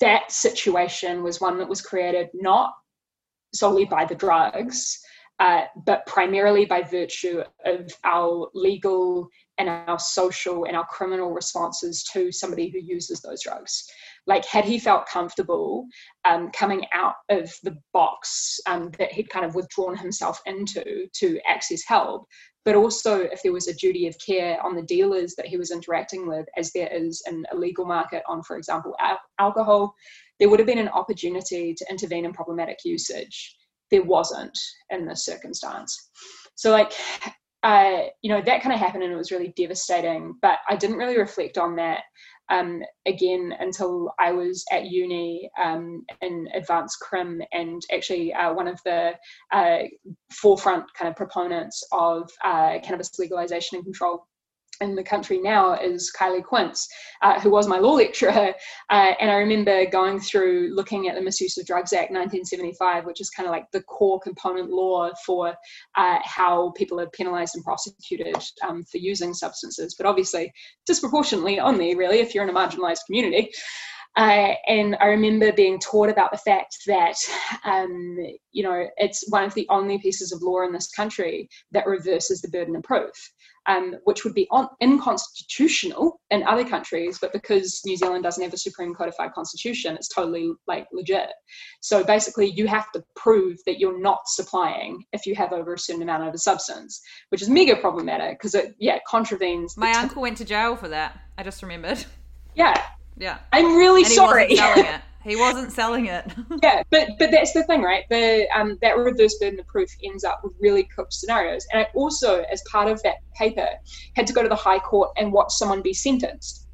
[0.00, 2.72] that situation was one that was created not
[3.54, 4.98] solely by the drugs,
[5.38, 9.28] uh, but primarily by virtue of our legal
[9.58, 13.88] and our social and our criminal responses to somebody who uses those drugs.
[14.26, 15.86] Like, had he felt comfortable
[16.24, 21.40] um, coming out of the box um, that he'd kind of withdrawn himself into to
[21.46, 22.26] access help,
[22.64, 25.70] but also if there was a duty of care on the dealers that he was
[25.70, 29.94] interacting with, as there is an illegal market on, for example, al- alcohol,
[30.38, 33.56] there would have been an opportunity to intervene in problematic usage.
[33.90, 34.56] There wasn't
[34.90, 36.10] in this circumstance.
[36.54, 36.92] So, like,
[37.62, 40.96] uh, you know, that kind of happened and it was really devastating, but I didn't
[40.96, 42.02] really reflect on that
[42.50, 48.68] um, again until I was at uni um, in advanced crim, and actually uh, one
[48.68, 49.12] of the
[49.52, 49.78] uh,
[50.32, 54.26] forefront kind of proponents of uh, cannabis legalization and control
[54.80, 56.88] in the country now is Khylee Quince,
[57.22, 58.54] uh, who was my law lecturer.
[58.90, 63.20] Uh, and I remember going through looking at the Misuse of Drugs Act 1975, which
[63.20, 65.54] is kind of like the core component law for
[65.96, 70.52] uh, how people are penalized and prosecuted um, for using substances, but obviously
[70.86, 73.50] disproportionately only, really, if you're in a marginalized community.
[74.16, 77.14] Uh, and I remember being taught about the fact that,
[77.64, 78.16] um,
[78.50, 82.40] you know, it's one of the only pieces of law in this country that reverses
[82.40, 83.12] the burden of proof
[83.70, 88.52] um, which would be on, unconstitutional in other countries, but because New Zealand doesn't have
[88.52, 91.28] a supreme codified constitution, it's totally like legit.
[91.80, 95.78] So basically, you have to prove that you're not supplying if you have over a
[95.78, 99.76] certain amount of a substance, which is mega problematic because it yeah contravenes.
[99.76, 101.20] My uncle went to jail for that.
[101.38, 102.04] I just remembered.
[102.54, 102.82] Yeah.
[103.16, 103.38] Yeah.
[103.52, 104.58] I'm really and sorry.
[105.22, 106.24] He wasn't selling it.
[106.62, 108.04] yeah, but but that's the thing, right?
[108.08, 111.66] The um, that reverse burden of proof ends up with really cooked scenarios.
[111.72, 113.68] And I also, as part of that paper,
[114.16, 116.66] had to go to the High Court and watch someone be sentenced.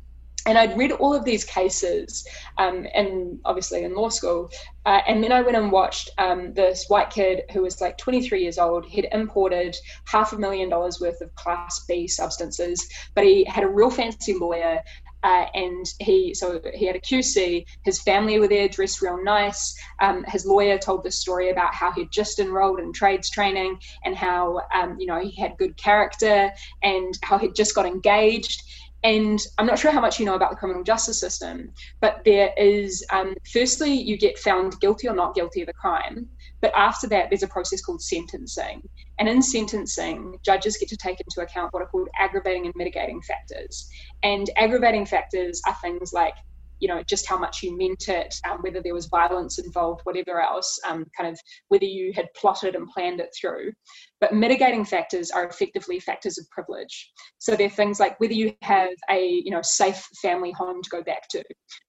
[0.46, 2.24] And I'd read all of these cases,
[2.56, 4.48] um, and obviously in law school.
[4.84, 8.42] Uh, and then I went and watched um, this white kid who was like 23
[8.42, 8.86] years old.
[8.86, 13.68] He'd imported half a million dollars worth of Class B substances, but he had a
[13.68, 14.80] real fancy lawyer
[15.26, 17.66] uh, and he so he had a QC.
[17.82, 19.76] His family were there, dressed real nice.
[20.00, 24.14] Um, his lawyer told the story about how he'd just enrolled in trades training and
[24.14, 26.52] how um, you know he had good character
[26.84, 28.62] and how he'd just got engaged.
[29.02, 32.52] And I'm not sure how much you know about the criminal justice system, but there
[32.56, 36.28] is um, firstly you get found guilty or not guilty of a crime,
[36.60, 38.82] but after that there's a process called sentencing.
[39.18, 43.20] And in sentencing, judges get to take into account what are called aggravating and mitigating
[43.22, 43.88] factors.
[44.22, 46.34] And aggravating factors are things like,
[46.80, 50.40] you know, just how much you meant it, um, whether there was violence involved, whatever
[50.40, 53.72] else, um, kind of whether you had plotted and planned it through.
[54.20, 57.10] But mitigating factors are effectively factors of privilege.
[57.38, 61.02] So they're things like whether you have a, you know, safe family home to go
[61.02, 61.42] back to,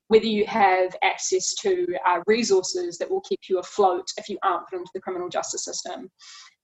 [0.07, 4.67] whether you have access to uh, resources that will keep you afloat if you aren't
[4.67, 6.09] put into the criminal justice system.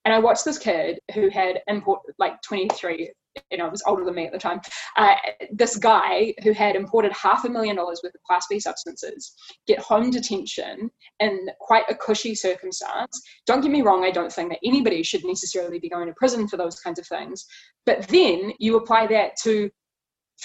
[0.06, 3.12] And I watched this kid who had import like 23,
[3.52, 4.62] you know, it was older than me at the time.
[4.98, 5.16] Uh,
[5.52, 9.34] this guy who had imported half a million dollars worth of Class B substances
[9.68, 13.22] get home detention in quite a cushy circumstance.
[13.46, 16.48] Don't get me wrong, I don't think that anybody should necessarily be going to prison
[16.48, 17.46] for those kinds of things.
[17.86, 19.70] But then you apply that to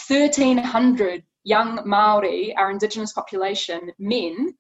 [0.07, 4.55] 1,300 young Maori, our Indigenous population, men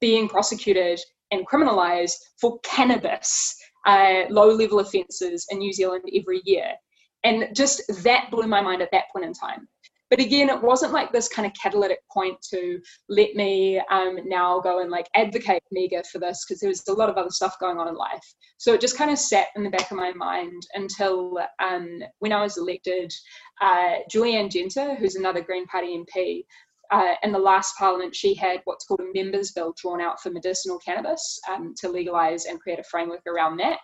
[0.00, 6.72] being prosecuted and criminalised for cannabis uh, low level offences in New Zealand every year.
[7.24, 9.68] And just that blew my mind at that point in time.
[10.08, 14.60] But again, it wasn't like this kind of catalytic point to let me um, now
[14.60, 17.58] go and like advocate mega for this because there was a lot of other stuff
[17.58, 18.22] going on in life.
[18.58, 22.32] So it just kind of sat in the back of my mind until um, when
[22.32, 23.12] I was elected,
[23.60, 26.44] uh, Julie Anne Genter, who's another Green Party MP,
[26.92, 30.30] uh, in the last parliament, she had what's called a members' bill drawn out for
[30.30, 33.78] medicinal cannabis um, to legalise and create a framework around that.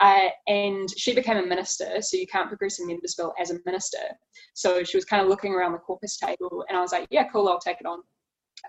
[0.00, 3.58] Uh, and she became a minister, so you can't progress a members' bill as a
[3.64, 3.98] minister.
[4.54, 7.28] So she was kind of looking around the caucus table, and I was like, yeah,
[7.32, 8.00] cool, I'll take it on.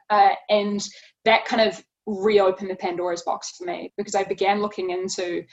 [0.10, 0.82] Uh, and
[1.26, 5.44] that kind of reopened the Pandora's box for me because I began looking into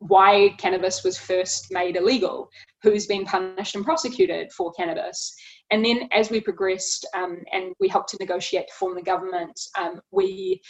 [0.00, 2.50] why cannabis was first made illegal,
[2.82, 5.34] who's been punished and prosecuted for cannabis.
[5.70, 9.58] And then as we progressed um, and we helped to negotiate to form the government,
[9.78, 10.60] um, we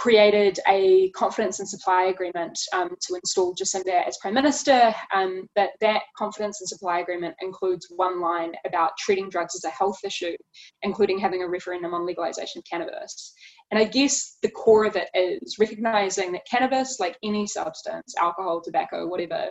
[0.00, 4.94] created a confidence and supply agreement um, to install Jacinda as Prime Minister.
[5.14, 9.70] Um, that that confidence and supply agreement includes one line about treating drugs as a
[9.70, 10.34] health issue,
[10.80, 13.34] including having a referendum on legalization of cannabis.
[13.70, 18.62] And I guess the core of it is recognizing that cannabis, like any substance, alcohol,
[18.62, 19.48] tobacco, whatever,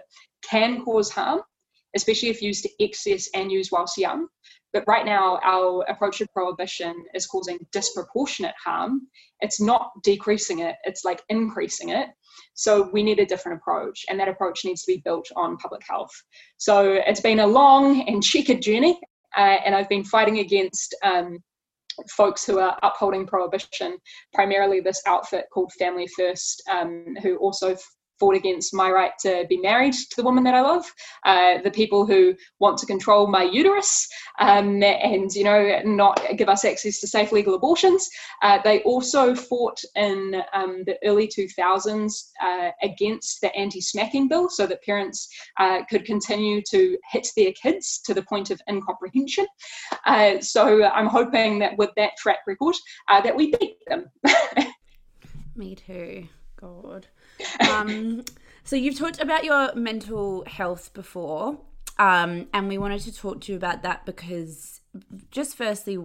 [0.50, 1.42] can cause harm,
[1.96, 4.28] especially if used to excess and used whilst young.
[4.74, 9.08] But right now, our approach to prohibition is causing disproportionate harm.
[9.42, 12.10] It's not decreasing it, it's like increasing it.
[12.54, 15.82] So we need a different approach, and that approach needs to be built on public
[15.88, 16.12] health.
[16.58, 19.00] So it's been a long and checkered journey,
[19.38, 20.96] uh, and I've been fighting against.
[21.04, 21.40] Um,
[22.16, 23.98] folks who are upholding prohibition,
[24.34, 27.76] primarily this outfit called Family First, um, who also
[28.20, 30.86] fought against my right to be married to the woman that I love,
[31.26, 34.08] uh, the people who want to control my uterus
[34.40, 38.10] um, and, you know, not give us access to safe legal abortions.
[38.42, 44.68] Uh, they also fought in um, the early 2000s uh, against the anti-smacking bill so
[44.68, 45.30] that parents
[45.60, 49.46] uh, could continue to hit their kids to the point of incomprehension.
[50.06, 52.76] Uh, so I'm hoping that with that track record
[53.08, 54.06] uh, that we beat them.
[55.56, 56.28] Me too.
[56.60, 57.08] God.
[57.70, 58.24] Um,
[58.64, 61.60] so you've talked about your mental health before,
[61.98, 64.82] um, and we wanted to talk to you about that because,
[65.32, 65.96] just firstly,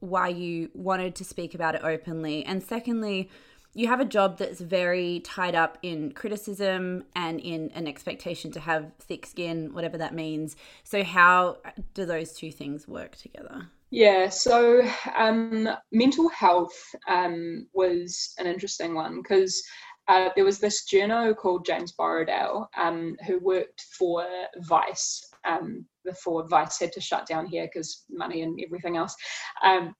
[0.00, 3.30] why you wanted to speak about it openly, and secondly,
[3.74, 8.60] you have a job that's very tied up in criticism and in an expectation to
[8.60, 10.56] have thick skin, whatever that means.
[10.84, 11.58] So, how
[11.94, 13.68] do those two things work together?
[13.90, 14.82] Yeah, so
[15.16, 19.62] um, mental health um, was an interesting one because
[20.08, 24.26] uh, there was this journo called James Borrowdale um, who worked for
[24.60, 29.14] Vice um, before Vice had to shut down here because money and everything else.
[29.62, 29.94] Um,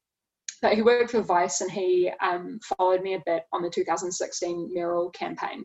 [0.63, 4.71] but he worked for Vice and he um, followed me a bit on the 2016
[4.73, 5.65] mayoral campaign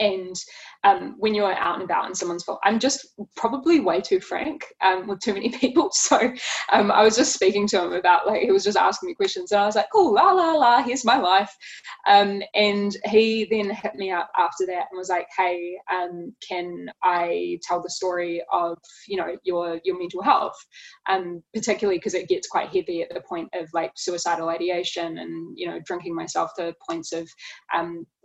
[0.00, 0.36] and
[0.84, 4.64] um, when you're out and about and someone's fault i'm just probably way too frank
[4.82, 5.90] um, with too many people.
[5.92, 6.32] So
[6.72, 9.52] um, i was just speaking to him about like he was just asking me questions
[9.52, 11.54] and i was like oh la la la here's my life.
[12.06, 16.86] Um, and he then hit me up after that and was like hey um, can
[17.02, 18.78] i tell the story of
[19.08, 20.56] you know your your mental health?
[21.08, 25.52] Um, particularly because it gets quite heavy at the point of like suicidal ideation and
[25.56, 27.28] you know drinking myself to points of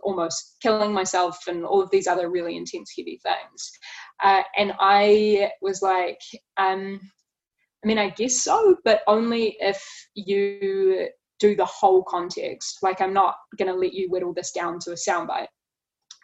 [0.02, 3.70] almost killing myself and all of these other really intense, heavy things.
[4.22, 6.20] Uh, and I was like,
[6.56, 7.00] um,
[7.82, 9.82] I mean, I guess so, but only if
[10.14, 11.08] you
[11.40, 12.78] do the whole context.
[12.82, 15.48] Like, I'm not going to let you whittle this down to a soundbite.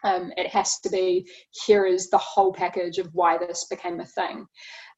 [0.03, 1.27] Um, it has to be
[1.65, 4.45] here is the whole package of why this became a thing.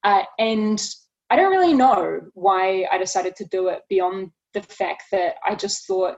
[0.03, 0.85] Uh, and
[1.29, 5.55] I don't really know why I decided to do it beyond the fact that I
[5.55, 6.17] just thought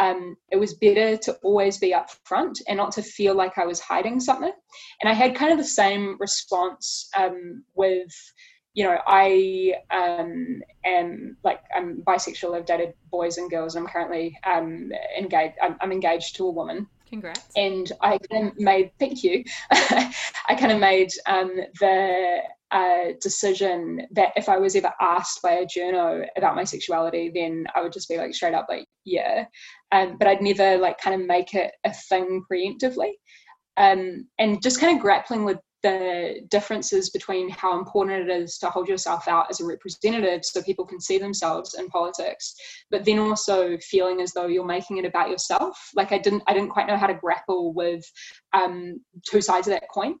[0.00, 3.80] um, it was better to always be upfront and not to feel like I was
[3.80, 4.52] hiding something.
[5.00, 8.10] And I had kind of the same response um, with,
[8.72, 12.56] you know, I um, am like I'm bisexual.
[12.56, 13.76] I've dated boys and girls.
[13.76, 15.56] I'm currently um, engaged.
[15.62, 16.86] I'm, I'm engaged to a woman.
[17.10, 17.50] Congrats.
[17.56, 19.44] And I kind of made, thank you.
[19.70, 22.38] I kind of made um, the
[22.72, 27.66] a decision that if I was ever asked by a journo about my sexuality, then
[27.74, 29.46] I would just be like straight up like, yeah.
[29.90, 33.10] Um, but I'd never like kind of make it a thing preemptively.
[33.76, 38.68] Um, and just kind of grappling with the differences between how important it is to
[38.68, 42.54] hold yourself out as a representative so people can see themselves in politics
[42.90, 46.52] but then also feeling as though you're making it about yourself like i didn't i
[46.52, 48.04] didn't quite know how to grapple with
[48.52, 50.14] um, two sides of that coin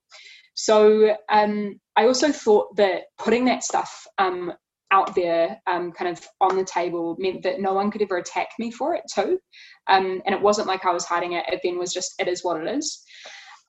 [0.54, 4.52] so um, I also thought that putting that stuff um,
[4.90, 8.48] out there, um, kind of on the table, meant that no one could ever attack
[8.58, 9.38] me for it too.
[9.86, 11.46] Um, and it wasn't like I was hiding it.
[11.48, 13.02] It then was just it is what it is.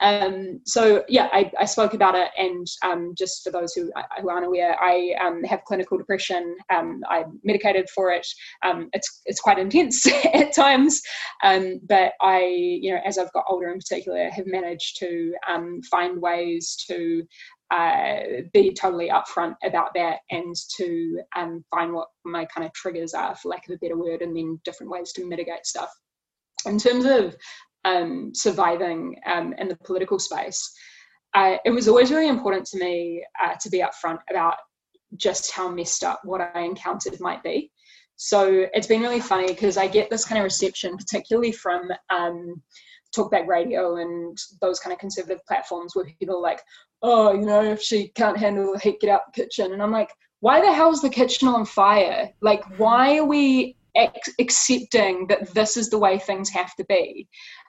[0.02, 4.30] Um, so yeah, I, I, spoke about it, and um, just for those who, who
[4.30, 6.56] aren't aware, I um, have clinical depression.
[6.74, 8.26] Um, I'm medicated for it.
[8.64, 11.02] Um, it's it's quite intense at times,
[11.44, 12.46] um, but I,
[12.82, 15.34] you know, as I've got older in particular, have managed to
[15.90, 17.24] find ways to
[17.70, 18.22] uh,
[18.54, 21.22] be totally upfront about that and to
[21.70, 24.60] find what my kind of triggers are, for lack of a better word, and then
[24.66, 25.92] different ways to mitigate stuff
[26.66, 27.36] in terms of
[27.86, 30.72] um, surviving um, in the political space,
[31.34, 34.56] uh, it was always really important to me uh, to be upfront about
[35.18, 37.72] just how messed up what I encountered might be.
[38.16, 42.62] So it's been really funny because I get this kind of reception, particularly from um,
[43.16, 46.62] talkback radio and those kind of conservative platforms where people are like,
[47.02, 49.74] oh, you know, if she can't handle the heat, get out the kitchen.
[49.74, 52.30] And I'm like, why the hell is the kitchen on fire?
[52.42, 57.28] Like, why are we accepting that this is the way things have to be?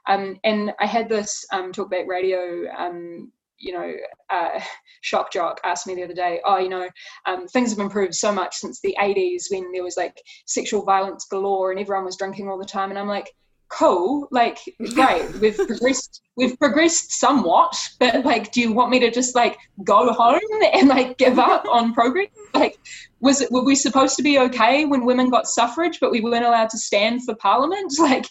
[0.08, 3.92] Um, and I had this um, talkback radio, um, you know,
[4.30, 4.60] uh,
[5.02, 6.88] shock jock asked me the other day, oh, you know,
[7.26, 11.26] um, things have improved so much since the 80s when there was like sexual violence
[11.30, 12.90] galore and everyone was drinking all the time.
[12.90, 13.32] And I'm like,
[13.72, 14.58] cool like
[14.94, 19.58] great we've progressed we've progressed somewhat but like do you want me to just like
[19.82, 20.40] go home
[20.74, 22.78] and like give up on progress like
[23.22, 26.44] was it were we supposed to be okay when women got suffrage but we weren't
[26.44, 28.26] allowed to stand for parliament like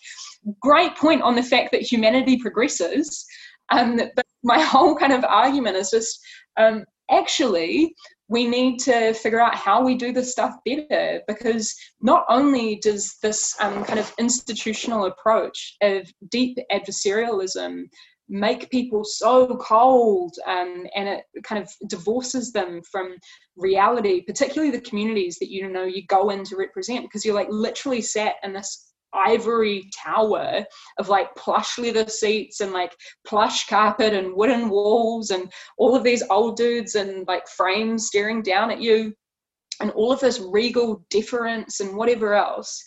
[0.60, 3.26] great point on the fact that humanity progresses.
[3.70, 6.20] Um, but my whole kind of argument is just
[6.58, 7.94] um, actually
[8.28, 13.18] we need to figure out how we do this stuff better because not only does
[13.22, 17.84] this um, kind of institutional approach of deep adversarialism
[18.30, 23.16] make people so cold um, and it kind of divorces them from
[23.58, 27.50] reality particularly the communities that you know you go in to represent because you're like
[27.50, 30.64] literally sat in this ivory tower
[30.98, 32.96] of like plush leather seats and like
[33.28, 38.42] plush carpet and wooden walls and all of these old dudes and like frames staring
[38.42, 39.14] down at you
[39.82, 42.84] and all of this regal deference and whatever else.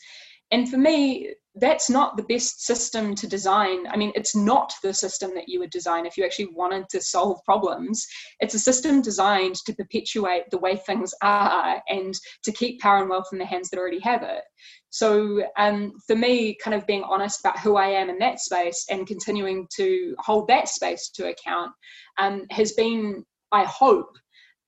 [0.50, 3.86] And for me, that's not the best system to design.
[3.86, 7.00] I mean, it's not the system that you would design if you actually wanted to
[7.00, 8.04] solve problems.
[8.40, 13.08] It's a system designed to perpetuate the way things are and to keep power and
[13.08, 14.42] wealth in the hands that already have it.
[14.90, 18.86] So, um, for me, kind of being honest about who I am in that space
[18.90, 21.72] and continuing to hold that space to account
[22.18, 24.10] um, has been, I hope,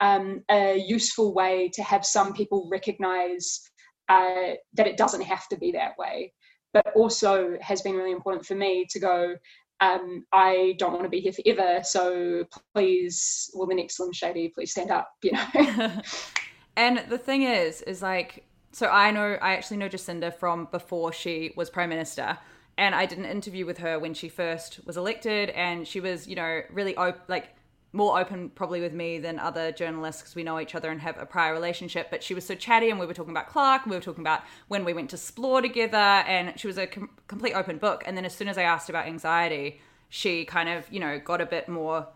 [0.00, 3.60] um, a useful way to have some people recognize
[4.08, 6.32] uh, that it doesn't have to be that way
[6.72, 9.36] but also has been really important for me to go
[9.80, 11.82] um, I don't want to be here forever.
[11.82, 15.10] So please, will the next Slim Shady please stand up?
[15.22, 15.92] You know.
[16.76, 21.12] and the thing is, is like, so I know I actually know Jacinda from before
[21.12, 22.38] she was prime minister,
[22.78, 26.26] and I did an interview with her when she first was elected, and she was,
[26.26, 27.55] you know, really op- like
[27.96, 31.18] more open probably with me than other journalists because we know each other and have
[31.18, 32.08] a prior relationship.
[32.10, 34.22] But she was so chatty, and we were talking about Clark, and we were talking
[34.22, 38.04] about when we went to Splore together, and she was a com- complete open book.
[38.06, 39.80] And then as soon as I asked about anxiety,
[40.10, 42.06] she kind of, you know, got a bit more.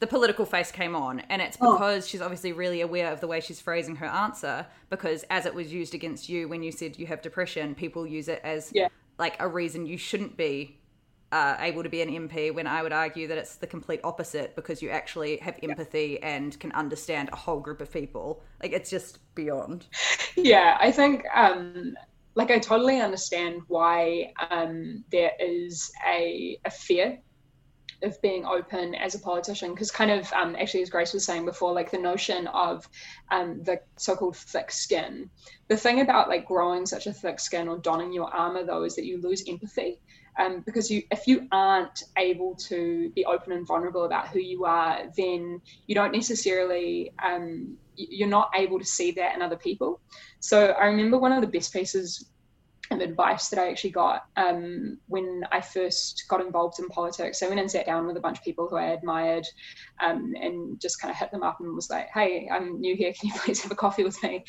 [0.00, 1.72] The political face came on, and it's oh.
[1.72, 2.06] because oh.
[2.06, 4.66] she's obviously really aware of the way she's phrasing her answer.
[4.90, 8.28] Because as it was used against you when you said you have depression, people use
[8.28, 8.88] it as yeah.
[9.18, 10.78] like a reason you shouldn't be
[11.34, 14.54] uh, able to be an MP when I would argue that it's the complete opposite
[14.54, 18.40] because you actually have empathy and can understand a whole group of people.
[18.62, 19.86] Like it's just beyond.
[20.36, 21.96] Yeah, I think um,
[22.36, 27.18] like I totally understand why um, there is a, a fear
[28.02, 31.44] of being open as a politician because kind of um, actually as grace was saying
[31.44, 32.88] before like the notion of
[33.32, 35.30] um, the so-called thick skin
[35.68, 38.96] the thing about like growing such a thick skin or donning your armor though is
[38.96, 40.00] that you lose empathy
[40.38, 44.64] um, because you if you aren't able to be open and vulnerable about who you
[44.64, 50.00] are then you don't necessarily um, you're not able to see that in other people
[50.40, 52.30] so i remember one of the best pieces
[52.90, 57.42] of advice that I actually got um, when I first got involved in politics.
[57.42, 59.46] I went and sat down with a bunch of people who I admired
[60.00, 63.12] um, and just kind of hit them up and was like, hey, I'm new here.
[63.18, 64.44] Can you please have a coffee with me?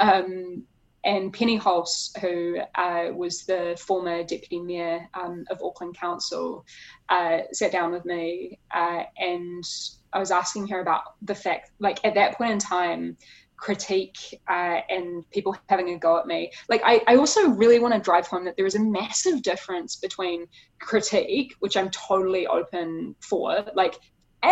[0.00, 0.64] Um,
[1.04, 6.64] and Penny Hulse, who uh, was the former deputy mayor um, of Auckland Council,
[7.08, 9.64] uh, sat down with me uh, and
[10.12, 13.16] I was asking her about the fact, like at that point in time,
[13.56, 16.50] critique uh, and people having a go at me.
[16.68, 19.96] Like, I, I also really want to drive home that there is a massive difference
[19.96, 20.46] between
[20.80, 23.94] critique, which I'm totally open for, like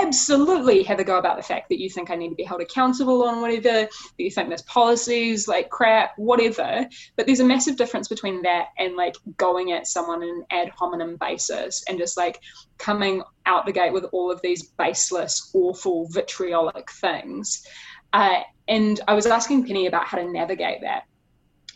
[0.00, 2.60] absolutely have a go about the fact that you think I need to be held
[2.60, 6.86] accountable on whatever, that you think this policies like crap, whatever.
[7.16, 10.70] But there's a massive difference between that and like going at someone on an ad
[10.70, 12.40] hominem basis and just like
[12.78, 17.66] coming out the gate with all of these baseless, awful, vitriolic things.
[18.12, 21.04] Uh, and I was asking Penny about how to navigate that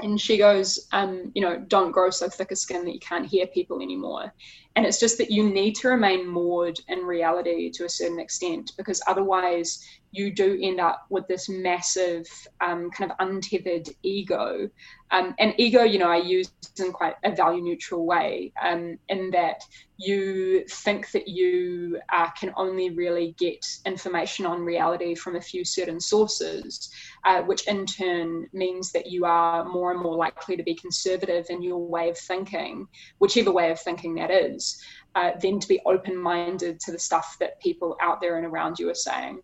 [0.01, 3.27] and she goes, um, you know, don't grow so thick a skin that you can't
[3.27, 4.33] hear people anymore.
[4.77, 8.73] And it's just that you need to remain moored in reality to a certain extent
[8.77, 9.83] because otherwise
[10.17, 12.27] you do end up with this massive
[12.61, 14.69] um, kind of untethered ego.
[15.11, 19.31] Um, and ego, you know, I use in quite a value neutral way, um, in
[19.31, 19.63] that
[19.99, 25.65] you think that you uh, can only really get information on reality from a few
[25.65, 26.91] certain sources,
[27.25, 31.47] uh, which in turn means that you are more and more likely to be conservative
[31.51, 32.87] in your way of thinking,
[33.19, 34.66] whichever way of thinking that is,
[35.15, 38.79] uh, than to be open minded to the stuff that people out there and around
[38.79, 39.41] you are saying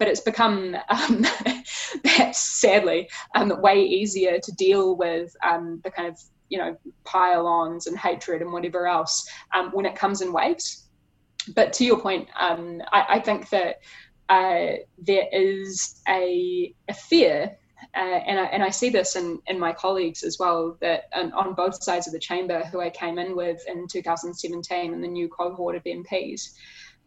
[0.00, 1.24] but it's become um,
[2.32, 6.18] sadly um, way easier to deal with um, the kind of
[6.48, 10.88] you know pile-ons and hatred and whatever else um, when it comes in waves.
[11.54, 13.80] But to your point, um, I, I, think that
[14.28, 17.56] uh, there is a, a fear
[17.94, 21.32] uh, and, I, and I see this in, in my colleagues as well, that um,
[21.34, 25.08] on both sides of the chamber, who I came in with in 2017 and the
[25.08, 26.54] new cohort of MPs,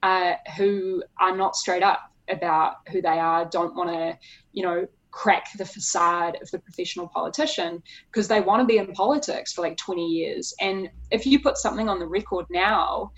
[0.01, 4.17] uh, who are not straight up about who they are, don't want to,
[4.51, 8.91] you know, crack the facade of the professional politician because they want to be in
[8.93, 10.53] politics for like 20 years.
[10.59, 13.11] And if you put something on the record now,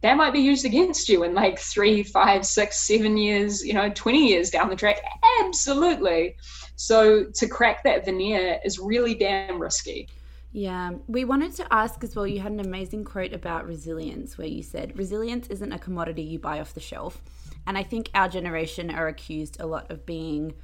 [0.00, 3.90] that might be used against you in like three, five, six, seven years, you know,
[3.90, 4.98] 20 years down the track.
[5.42, 6.36] Absolutely.
[6.76, 10.08] So to crack that veneer is really damn risky.
[10.52, 12.26] Yeah, we wanted to ask as well.
[12.26, 16.38] You had an amazing quote about resilience where you said, Resilience isn't a commodity you
[16.38, 17.20] buy off the shelf.
[17.66, 20.54] And I think our generation are accused a lot of being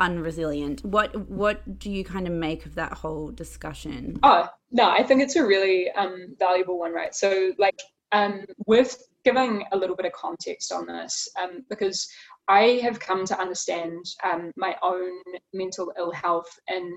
[0.00, 0.84] unresilient.
[0.84, 4.18] What what do you kind of make of that whole discussion?
[4.22, 7.14] Oh no, I think it's a really um, valuable one, right?
[7.14, 7.78] So like
[8.12, 12.08] um, worth giving a little bit of context on this um, because
[12.48, 15.20] I have come to understand um, my own
[15.52, 16.96] mental ill health in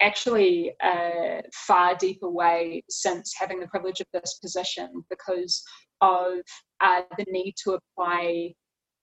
[0.00, 5.62] actually a far deeper way since having the privilege of this position because
[6.00, 6.40] of
[6.80, 8.52] uh, the need to apply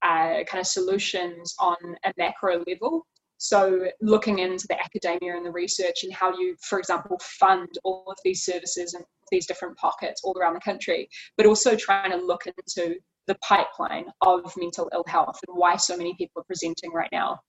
[0.03, 3.05] uh, kind of solutions on a macro level.
[3.39, 8.05] So, looking into the academia and the research and how you, for example, fund all
[8.07, 11.07] of these services and these different pockets all around the country,
[11.37, 12.95] but also trying to look into
[13.27, 17.39] the pipeline of mental ill health and why so many people are presenting right now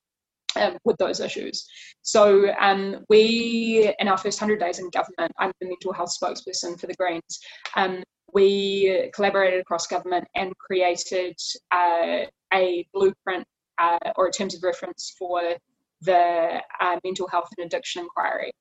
[0.57, 1.65] um, with those issues.
[2.03, 6.79] So um, we, in our first 100 days in government, I'm the mental health spokesperson
[6.81, 7.39] for the Greens,
[7.77, 8.03] um,
[8.33, 11.37] we collaborated across government and created
[11.73, 13.45] uh, a blueprint
[13.79, 15.41] uh, or a terms of reference for
[16.03, 18.53] the uh, mental health and addiction inquiry.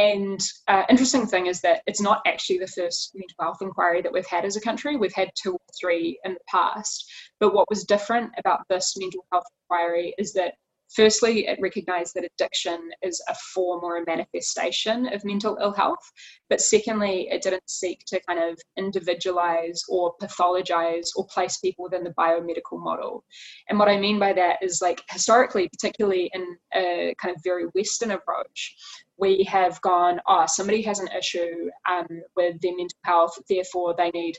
[0.00, 4.12] And uh, interesting thing is that it's not actually the first mental health inquiry that
[4.12, 4.96] we've had as a country.
[4.96, 7.04] We've had two or three in the past.
[7.38, 10.54] But what was different about this mental health inquiry is that
[10.94, 16.02] Firstly, it recognised that addiction is a form or a manifestation of mental ill health.
[16.48, 22.02] But secondly, it didn't seek to kind of individualise or pathologise or place people within
[22.02, 23.22] the biomedical model.
[23.68, 27.66] And what I mean by that is like historically, particularly in a kind of very
[27.66, 28.74] Western approach,
[29.20, 32.06] we have gone, oh, somebody has an issue um,
[32.36, 34.36] with their mental health, therefore they need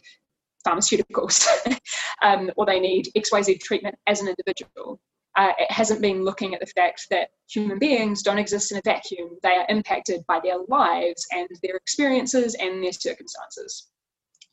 [0.67, 1.47] pharmaceuticals
[2.21, 4.99] um, or they need XYZ treatment as an individual
[5.38, 8.82] uh, it hasn't been looking at the fact that human beings don't exist in a
[8.84, 9.38] vacuum.
[9.43, 13.88] They are impacted by their lives and their experiences and their circumstances.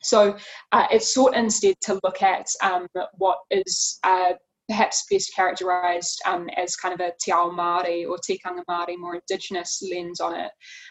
[0.01, 0.37] So
[0.70, 4.35] uh, it sought instead to look at um, what is uh,
[4.69, 9.16] perhaps best characterised um, as kind of a te ao Māori or tikanga Māori, more
[9.16, 10.51] indigenous lens on it,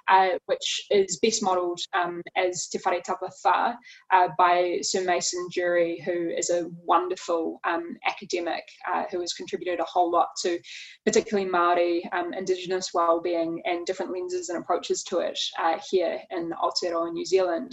[0.09, 3.75] uh, which is best modelled um, as Te Whare Tapa Whā
[4.11, 9.79] uh, by Sir Mason Durie, who is a wonderful um, academic uh, who has contributed
[9.79, 10.59] a whole lot to
[11.05, 16.51] particularly Māori um, indigenous well-being and different lenses and approaches to it uh, here in
[16.51, 17.71] Aotearoa, New Zealand.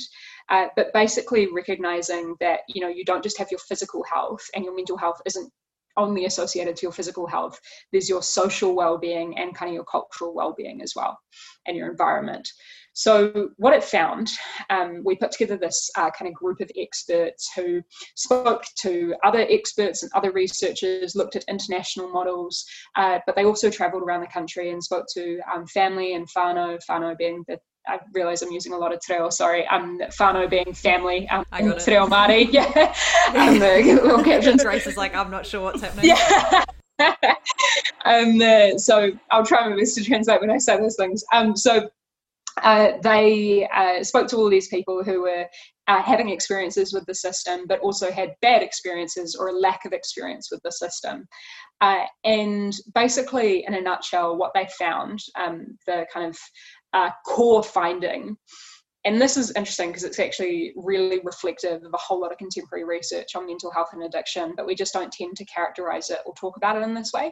[0.51, 4.65] Uh, but basically recognizing that you know you don't just have your physical health and
[4.65, 5.51] your mental health isn't
[5.97, 7.61] only associated to your physical health.
[7.93, 11.19] There's your social well-being and kind of your cultural well-being as well,
[11.67, 12.49] and your environment.
[12.97, 14.31] So what it found,
[14.71, 17.83] um, we put together this uh, kind of group of experts who
[18.15, 22.65] spoke to other experts and other researchers, looked at international models,
[22.95, 26.79] uh, but they also travelled around the country and spoke to um, family and whānau,
[26.89, 29.67] whānau being the I realise I'm using a lot of te reo, sorry.
[29.67, 32.95] Um, whānau being family, um, I got te reo Māori, yeah.
[33.35, 34.63] um, the little captions.
[34.63, 36.07] Grace is like, I'm not sure what's happening.
[36.07, 36.65] Yeah.
[38.05, 41.25] um, uh, so I'll try my best to translate when I say those things.
[41.33, 41.89] Um, so
[42.63, 45.47] uh, they uh, spoke to all these people who were
[45.87, 49.93] uh, having experiences with the system, but also had bad experiences or a lack of
[49.93, 51.27] experience with the system.
[51.81, 56.39] Uh, and basically, in a nutshell, what they found, um, the kind of
[56.95, 58.37] uh, core finding.
[59.07, 62.85] And this is interesting because it's actually really reflective of a whole lot of contemporary
[62.85, 66.33] research on mental health and addiction, but we just don't tend to characterize it or
[66.35, 67.31] talk about it in this way.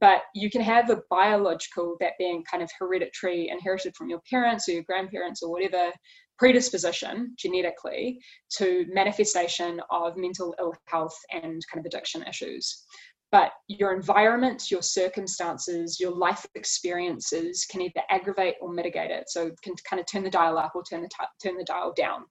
[0.00, 4.68] But you can have a biological, that being kind of hereditary, inherited from your parents
[4.68, 5.92] or your grandparents or whatever,
[6.38, 8.18] predisposition genetically
[8.58, 12.84] to manifestation of mental ill health and kind of addiction issues
[13.32, 19.28] but your environment, your circumstances, your life experiences can either aggravate or mitigate it.
[19.28, 21.08] So can kind of turn the dial up or turn the
[21.42, 22.24] turn the dial down.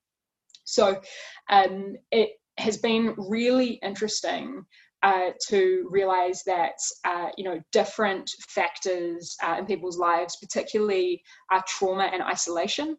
[0.64, 1.00] So
[1.50, 4.66] um, it has been really interesting
[5.04, 11.22] uh, to realize that uh, you know different factors uh, in people's lives, particularly
[11.52, 12.98] uh, trauma and isolation,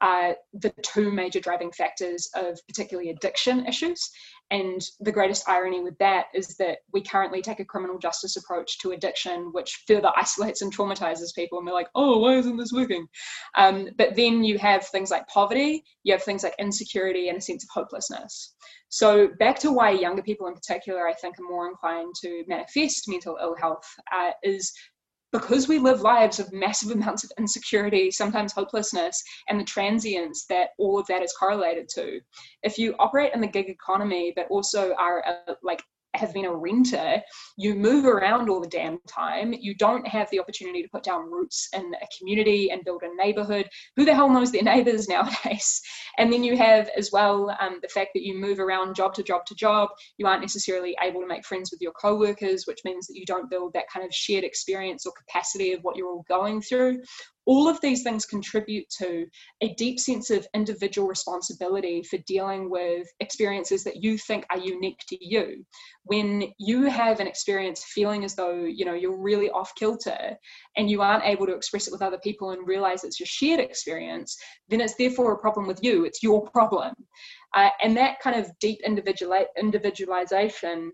[0.00, 4.10] are the two major driving factors of particularly addiction issues.
[4.50, 8.78] And the greatest irony with that is that we currently take a criminal justice approach
[8.80, 11.58] to addiction, which further isolates and traumatizes people.
[11.58, 13.06] And we're like, oh, why isn't this working?
[13.56, 17.40] Um, but then you have things like poverty, you have things like insecurity and a
[17.40, 18.54] sense of hopelessness.
[18.90, 23.08] So, back to why younger people in particular, I think, are more inclined to manifest
[23.08, 24.72] mental ill health uh, is
[25.34, 30.70] because we live lives of massive amounts of insecurity, sometimes hopelessness, and the transience that
[30.78, 32.20] all of that is correlated to.
[32.62, 35.82] If you operate in the gig economy, but also are a, like
[36.14, 37.20] have been a renter,
[37.56, 39.52] you move around all the damn time.
[39.52, 43.14] You don't have the opportunity to put down roots in a community and build a
[43.16, 43.68] neighborhood.
[43.96, 45.80] Who the hell knows their neighbors nowadays?
[46.18, 49.22] And then you have as well um, the fact that you move around job to
[49.22, 49.90] job to job.
[50.18, 53.50] You aren't necessarily able to make friends with your coworkers, which means that you don't
[53.50, 57.02] build that kind of shared experience or capacity of what you're all going through.
[57.46, 59.26] All of these things contribute to
[59.60, 65.00] a deep sense of individual responsibility for dealing with experiences that you think are unique
[65.08, 65.64] to you.
[66.04, 70.36] When you have an experience feeling as though you know you're really off kilter
[70.76, 73.60] and you aren't able to express it with other people and realize it's your shared
[73.60, 74.36] experience
[74.68, 76.04] then it's therefore a problem with you.
[76.04, 76.94] It's your problem.
[77.54, 80.92] Uh, and that kind of deep individual individualization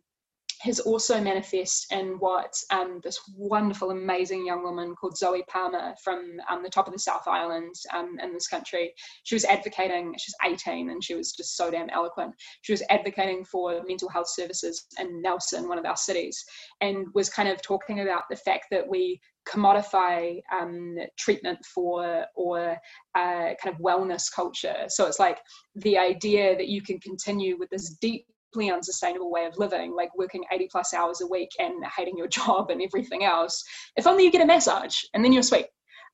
[0.61, 6.37] has also manifest in what um, this wonderful, amazing young woman called Zoe Palmer from
[6.51, 8.93] um, the top of the South Island um, in this country.
[9.25, 12.35] She was advocating, she's 18 and she was just so damn eloquent.
[12.61, 16.45] She was advocating for mental health services in Nelson, one of our cities,
[16.83, 22.77] and was kind of talking about the fact that we commodify um, treatment for or
[23.15, 24.85] uh, kind of wellness culture.
[24.89, 25.39] So it's like
[25.77, 28.27] the idea that you can continue with this deep
[28.59, 32.71] unsustainable way of living, like working 80 plus hours a week and hating your job
[32.71, 33.65] and everything else,
[33.97, 35.67] if only you get a massage and then you're sweet.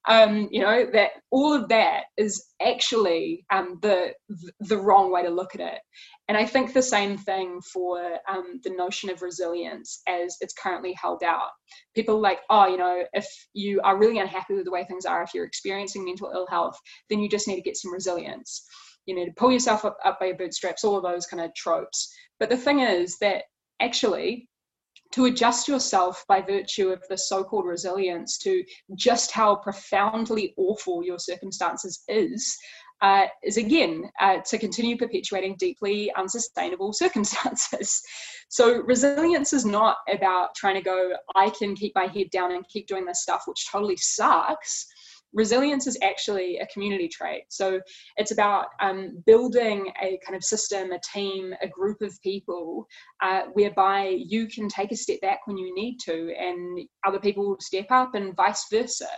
[0.08, 4.12] Um, you know that all of that is actually um, the
[4.60, 5.80] the wrong way to look at it,
[6.28, 10.92] and I think the same thing for um, the notion of resilience as it's currently
[10.92, 11.48] held out.
[11.96, 15.24] People like, oh, you know, if you are really unhappy with the way things are,
[15.24, 16.78] if you're experiencing mental ill health,
[17.10, 18.64] then you just need to get some resilience.
[19.06, 20.84] You need to pull yourself up, up by your bootstraps.
[20.84, 22.12] All of those kind of tropes.
[22.38, 23.44] But the thing is that
[23.80, 24.48] actually,
[25.12, 28.64] to adjust yourself by virtue of the so called resilience to
[28.96, 32.56] just how profoundly awful your circumstances is,
[33.02, 38.02] uh, is again uh, to continue perpetuating deeply unsustainable circumstances.
[38.48, 42.66] So, resilience is not about trying to go, I can keep my head down and
[42.68, 44.86] keep doing this stuff, which totally sucks
[45.32, 47.44] resilience is actually a community trait.
[47.48, 47.80] So
[48.16, 52.86] it's about um, building a kind of system, a team, a group of people
[53.22, 57.48] uh, whereby you can take a step back when you need to and other people
[57.48, 59.08] will step up and vice versa.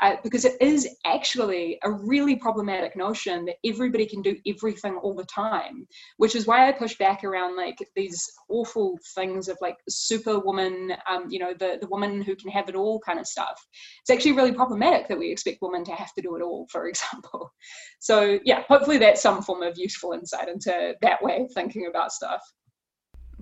[0.00, 5.14] Uh, because it is actually a really problematic notion that everybody can do everything all
[5.14, 5.86] the time,
[6.18, 11.26] which is why I push back around like these awful things of like superwoman, um,
[11.28, 13.66] you know, the, the woman who can have it all kind of stuff.
[14.02, 16.86] It's actually really problematic that we expect women to have to do it all, for
[16.88, 17.52] example.
[18.00, 22.12] So, yeah, hopefully that's some form of useful insight into that way of thinking about
[22.12, 22.40] stuff.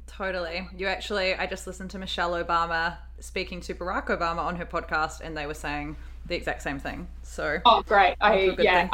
[0.06, 0.66] Totally.
[0.74, 5.20] You actually, I just listened to Michelle Obama speaking to Barack Obama on her podcast,
[5.20, 5.96] and they were saying
[6.26, 7.06] the exact same thing.
[7.22, 8.16] So, oh, great.
[8.20, 8.88] I, yeah.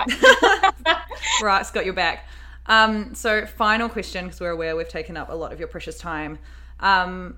[1.40, 2.26] Barack's got your back.
[2.66, 5.98] Um, so, final question, because we're aware we've taken up a lot of your precious
[5.98, 6.38] time.
[6.80, 7.36] Um,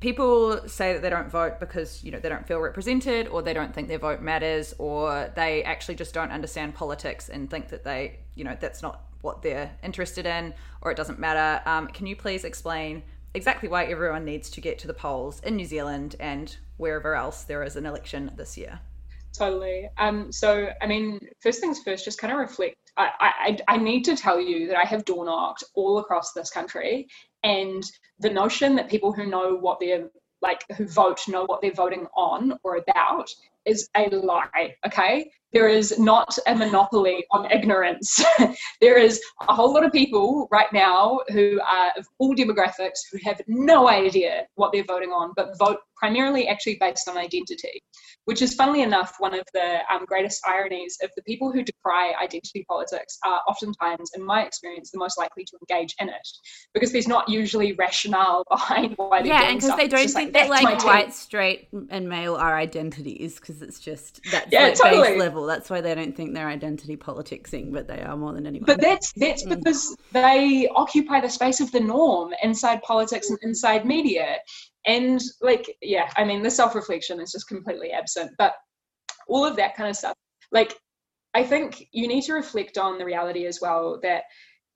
[0.00, 3.54] people say that they don't vote because you know they don't feel represented or they
[3.54, 7.84] don't think their vote matters or they actually just don't understand politics and think that
[7.84, 11.62] they you know that's not what they're interested in or it doesn't matter.
[11.68, 13.02] Um, can you please explain
[13.34, 17.44] exactly why everyone needs to get to the polls in new zealand and wherever else
[17.44, 18.78] there is an election this year?
[19.32, 19.88] Totally.
[19.98, 22.76] Um, so i mean first things first just kind of reflect.
[22.98, 26.48] I, I, I need to tell you that I have door knocked all across this
[26.48, 27.08] country
[27.42, 27.82] and
[28.20, 30.08] the notion that people who know what they're
[30.42, 33.28] like who vote know what they're voting on or about
[33.64, 38.22] is a lie okay there is not a monopoly on ignorance.
[38.80, 43.18] There is a whole lot of people right now who are of all demographics who
[43.24, 47.82] have no idea what they're voting on but vote primarily actually based on identity
[48.26, 52.12] which is funnily enough one of the um, greatest ironies of the people who decry
[52.22, 56.28] identity politics are oftentimes in my experience the most likely to engage in it
[56.74, 60.34] because there's not usually rationale behind why they're yeah doing and because they don't think
[60.34, 64.74] like, that like white straight and male are identities because it's just that's yeah, like
[64.74, 65.08] totally.
[65.08, 68.46] base level that's why they don't think they're identity politicsing but they are more than
[68.46, 69.56] anyone but that's that's Mm.
[69.58, 74.36] because they occupy the space of the norm inside politics and inside media.
[74.86, 78.54] And like yeah i mean the self-reflection is just completely absent but
[79.26, 80.14] all of that kind of stuff
[80.52, 80.72] like
[81.34, 84.22] i think you need to reflect on the reality as well that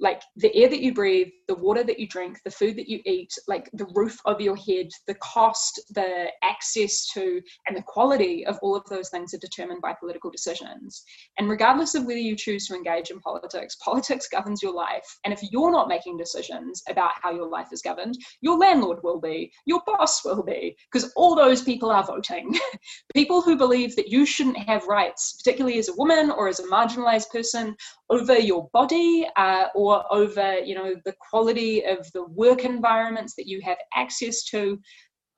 [0.01, 3.01] like the air that you breathe, the water that you drink, the food that you
[3.05, 8.46] eat, like the roof over your head, the cost, the access to, and the quality
[8.46, 11.05] of all of those things are determined by political decisions.
[11.38, 15.07] And regardless of whether you choose to engage in politics, politics governs your life.
[15.24, 19.20] And if you're not making decisions about how your life is governed, your landlord will
[19.20, 22.59] be, your boss will be, because all those people are voting.
[23.14, 26.64] people who believe that you shouldn't have rights, particularly as a woman or as a
[26.64, 27.76] marginalized person,
[28.11, 33.46] over your body uh, or over you know the quality of the work environments that
[33.46, 34.78] you have access to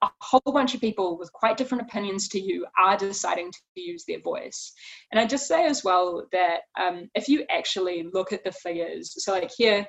[0.01, 4.03] a whole bunch of people with quite different opinions to you are deciding to use
[4.05, 4.73] their voice
[5.11, 9.13] and i just say as well that um, if you actually look at the figures
[9.23, 9.87] so like here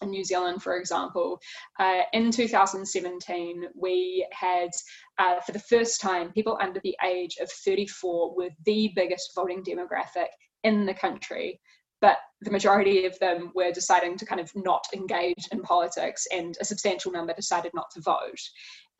[0.00, 1.40] in New Zealand, for example,
[1.80, 4.70] uh, in 2017, we had,
[5.18, 9.64] uh, for the first time, people under the age of 34 were the biggest voting
[9.64, 10.28] demographic
[10.64, 11.60] in the country.
[12.00, 16.56] But the majority of them were deciding to kind of not engage in politics, and
[16.60, 18.40] a substantial number decided not to vote.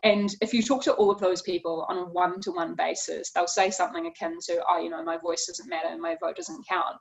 [0.05, 3.31] And if you talk to all of those people on a one to one basis,
[3.31, 6.37] they'll say something akin to, oh, you know, my voice doesn't matter and my vote
[6.37, 6.97] doesn't count.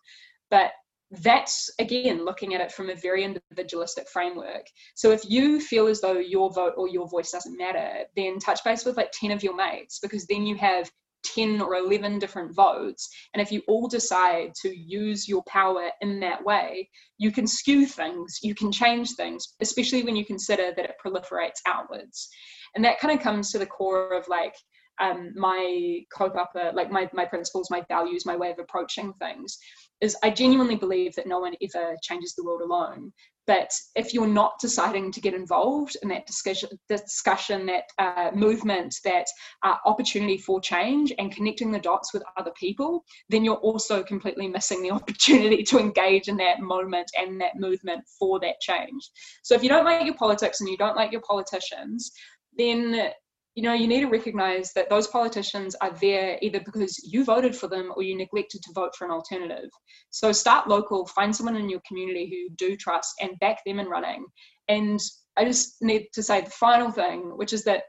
[0.49, 0.71] But
[1.09, 4.67] that's again looking at it from a very individualistic framework.
[4.95, 8.63] So if you feel as though your vote or your voice doesn't matter, then touch
[8.63, 10.91] base with like 10 of your mates because then you have
[11.23, 13.09] 10 or 11 different votes.
[13.33, 17.85] And if you all decide to use your power in that way, you can skew
[17.85, 22.29] things, you can change things, especially when you consider that it proliferates outwards.
[22.75, 24.55] And that kind of comes to the core of like
[24.99, 29.57] um, my kaupapa, like my, my principles, my values, my way of approaching things,
[30.01, 33.11] is I genuinely believe that no one ever changes the world alone.
[33.47, 38.93] But if you're not deciding to get involved in that discussion, discussion that uh, movement,
[39.05, 39.25] that
[39.63, 44.49] uh, opportunity for change and connecting the dots with other people, then you're also completely
[44.49, 49.09] missing the opportunity to engage in that moment and that movement for that change.
[49.43, 52.11] So if you don't like your politics and you don't like your politicians,
[52.57, 53.11] then
[53.57, 57.55] you know, you need to recognize that those politicians are there either because you voted
[57.55, 59.71] for them or you neglected to vote for an alternative.
[60.11, 63.79] So start local, find someone in your community who you do trust and back them
[63.79, 64.27] in running.
[64.67, 64.99] And
[65.37, 67.85] I just need to say the final thing, which is that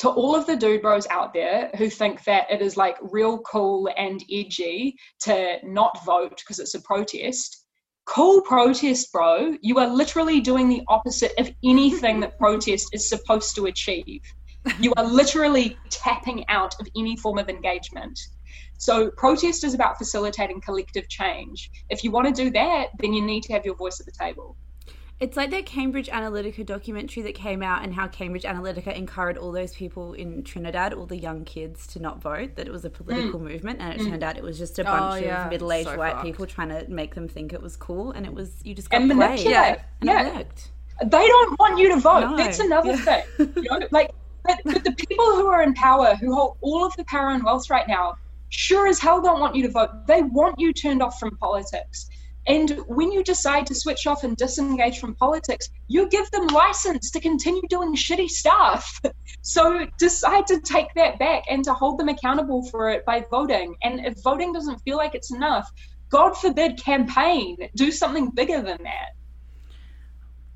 [0.00, 3.38] to all of the dude bros out there who think that it is like real
[3.38, 7.64] cool and edgy to not vote because it's a protest,
[8.04, 9.56] cool protest, bro.
[9.62, 14.20] You are literally doing the opposite of anything that protest is supposed to achieve
[14.80, 18.18] you are literally tapping out of any form of engagement.
[18.76, 21.70] So, protest is about facilitating collective change.
[21.90, 24.12] If you want to do that, then you need to have your voice at the
[24.12, 24.56] table.
[25.20, 29.52] It's like that Cambridge Analytica documentary that came out, and how Cambridge Analytica encouraged all
[29.52, 32.90] those people in Trinidad, all the young kids, to not vote, that it was a
[32.90, 33.44] political mm.
[33.44, 33.80] movement.
[33.80, 34.10] And it mm.
[34.10, 35.44] turned out it was just a bunch oh, yeah.
[35.44, 36.24] of middle aged so white fucked.
[36.24, 38.10] people trying to make them think it was cool.
[38.10, 39.46] And it was, you just got and played.
[39.46, 39.80] Yeah.
[40.00, 40.26] And yeah.
[40.26, 40.70] it worked.
[41.04, 42.30] They don't want you to vote.
[42.30, 42.36] No.
[42.36, 43.22] That's another yeah.
[43.22, 43.52] thing.
[43.56, 44.10] You know, like,
[44.44, 47.44] but, but the people who are in power, who hold all of the power and
[47.44, 48.14] wealth right now,
[48.50, 49.90] sure as hell don't want you to vote.
[50.06, 52.08] They want you turned off from politics.
[52.46, 57.10] And when you decide to switch off and disengage from politics, you give them license
[57.12, 59.00] to continue doing shitty stuff.
[59.46, 63.74] So decide to take that back and to hold them accountable for it by voting.
[63.82, 65.70] And if voting doesn't feel like it's enough,
[66.08, 67.58] God forbid campaign.
[67.76, 69.08] Do something bigger than that.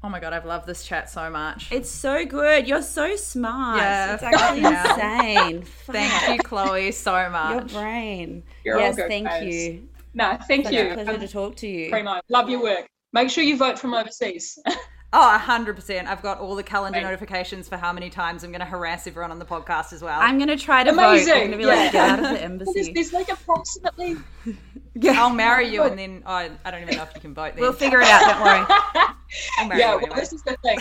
[0.02, 1.72] Oh my god, I've loved this chat so much.
[1.72, 2.68] It's so good.
[2.68, 3.78] You're so smart.
[3.78, 5.62] Yeah, it's actually insane.
[5.86, 7.72] thank you, Chloe, so much.
[7.72, 8.44] Your brain.
[8.64, 9.52] You're yes, thank guys.
[9.52, 9.88] you.
[10.14, 10.90] No, thank Such you.
[10.90, 11.90] A pleasure um, to talk to you.
[11.90, 12.88] Primo, love your work.
[13.12, 14.58] Make sure you vote from overseas.
[15.10, 16.06] Oh, 100%.
[16.06, 17.04] I've got all the calendar right.
[17.04, 20.20] notifications for how many times I'm going to harass everyone on the podcast as well.
[20.20, 21.26] I'm going to try to Amazing.
[21.26, 21.32] vote.
[21.32, 22.72] I'm going to be like, get out of the embassy.
[22.74, 24.16] There's, there's like approximately...
[24.94, 25.22] yeah.
[25.22, 26.22] I'll marry you and then...
[26.26, 27.62] Oh, I don't even know if you can vote then.
[27.62, 29.78] We'll figure it out, don't worry.
[29.78, 30.78] yeah, well, this is the thing.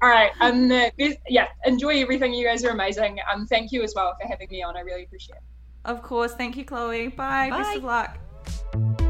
[0.00, 0.30] all right.
[0.40, 0.88] Um, uh,
[1.28, 2.32] yeah, enjoy everything.
[2.32, 3.18] You guys are amazing.
[3.30, 4.78] Um, thank you as well for having me on.
[4.78, 5.42] I really appreciate it.
[5.84, 6.32] Of course.
[6.32, 7.08] Thank you, Chloe.
[7.08, 7.50] Bye.
[7.50, 7.58] Bye.
[7.58, 9.09] Best of luck.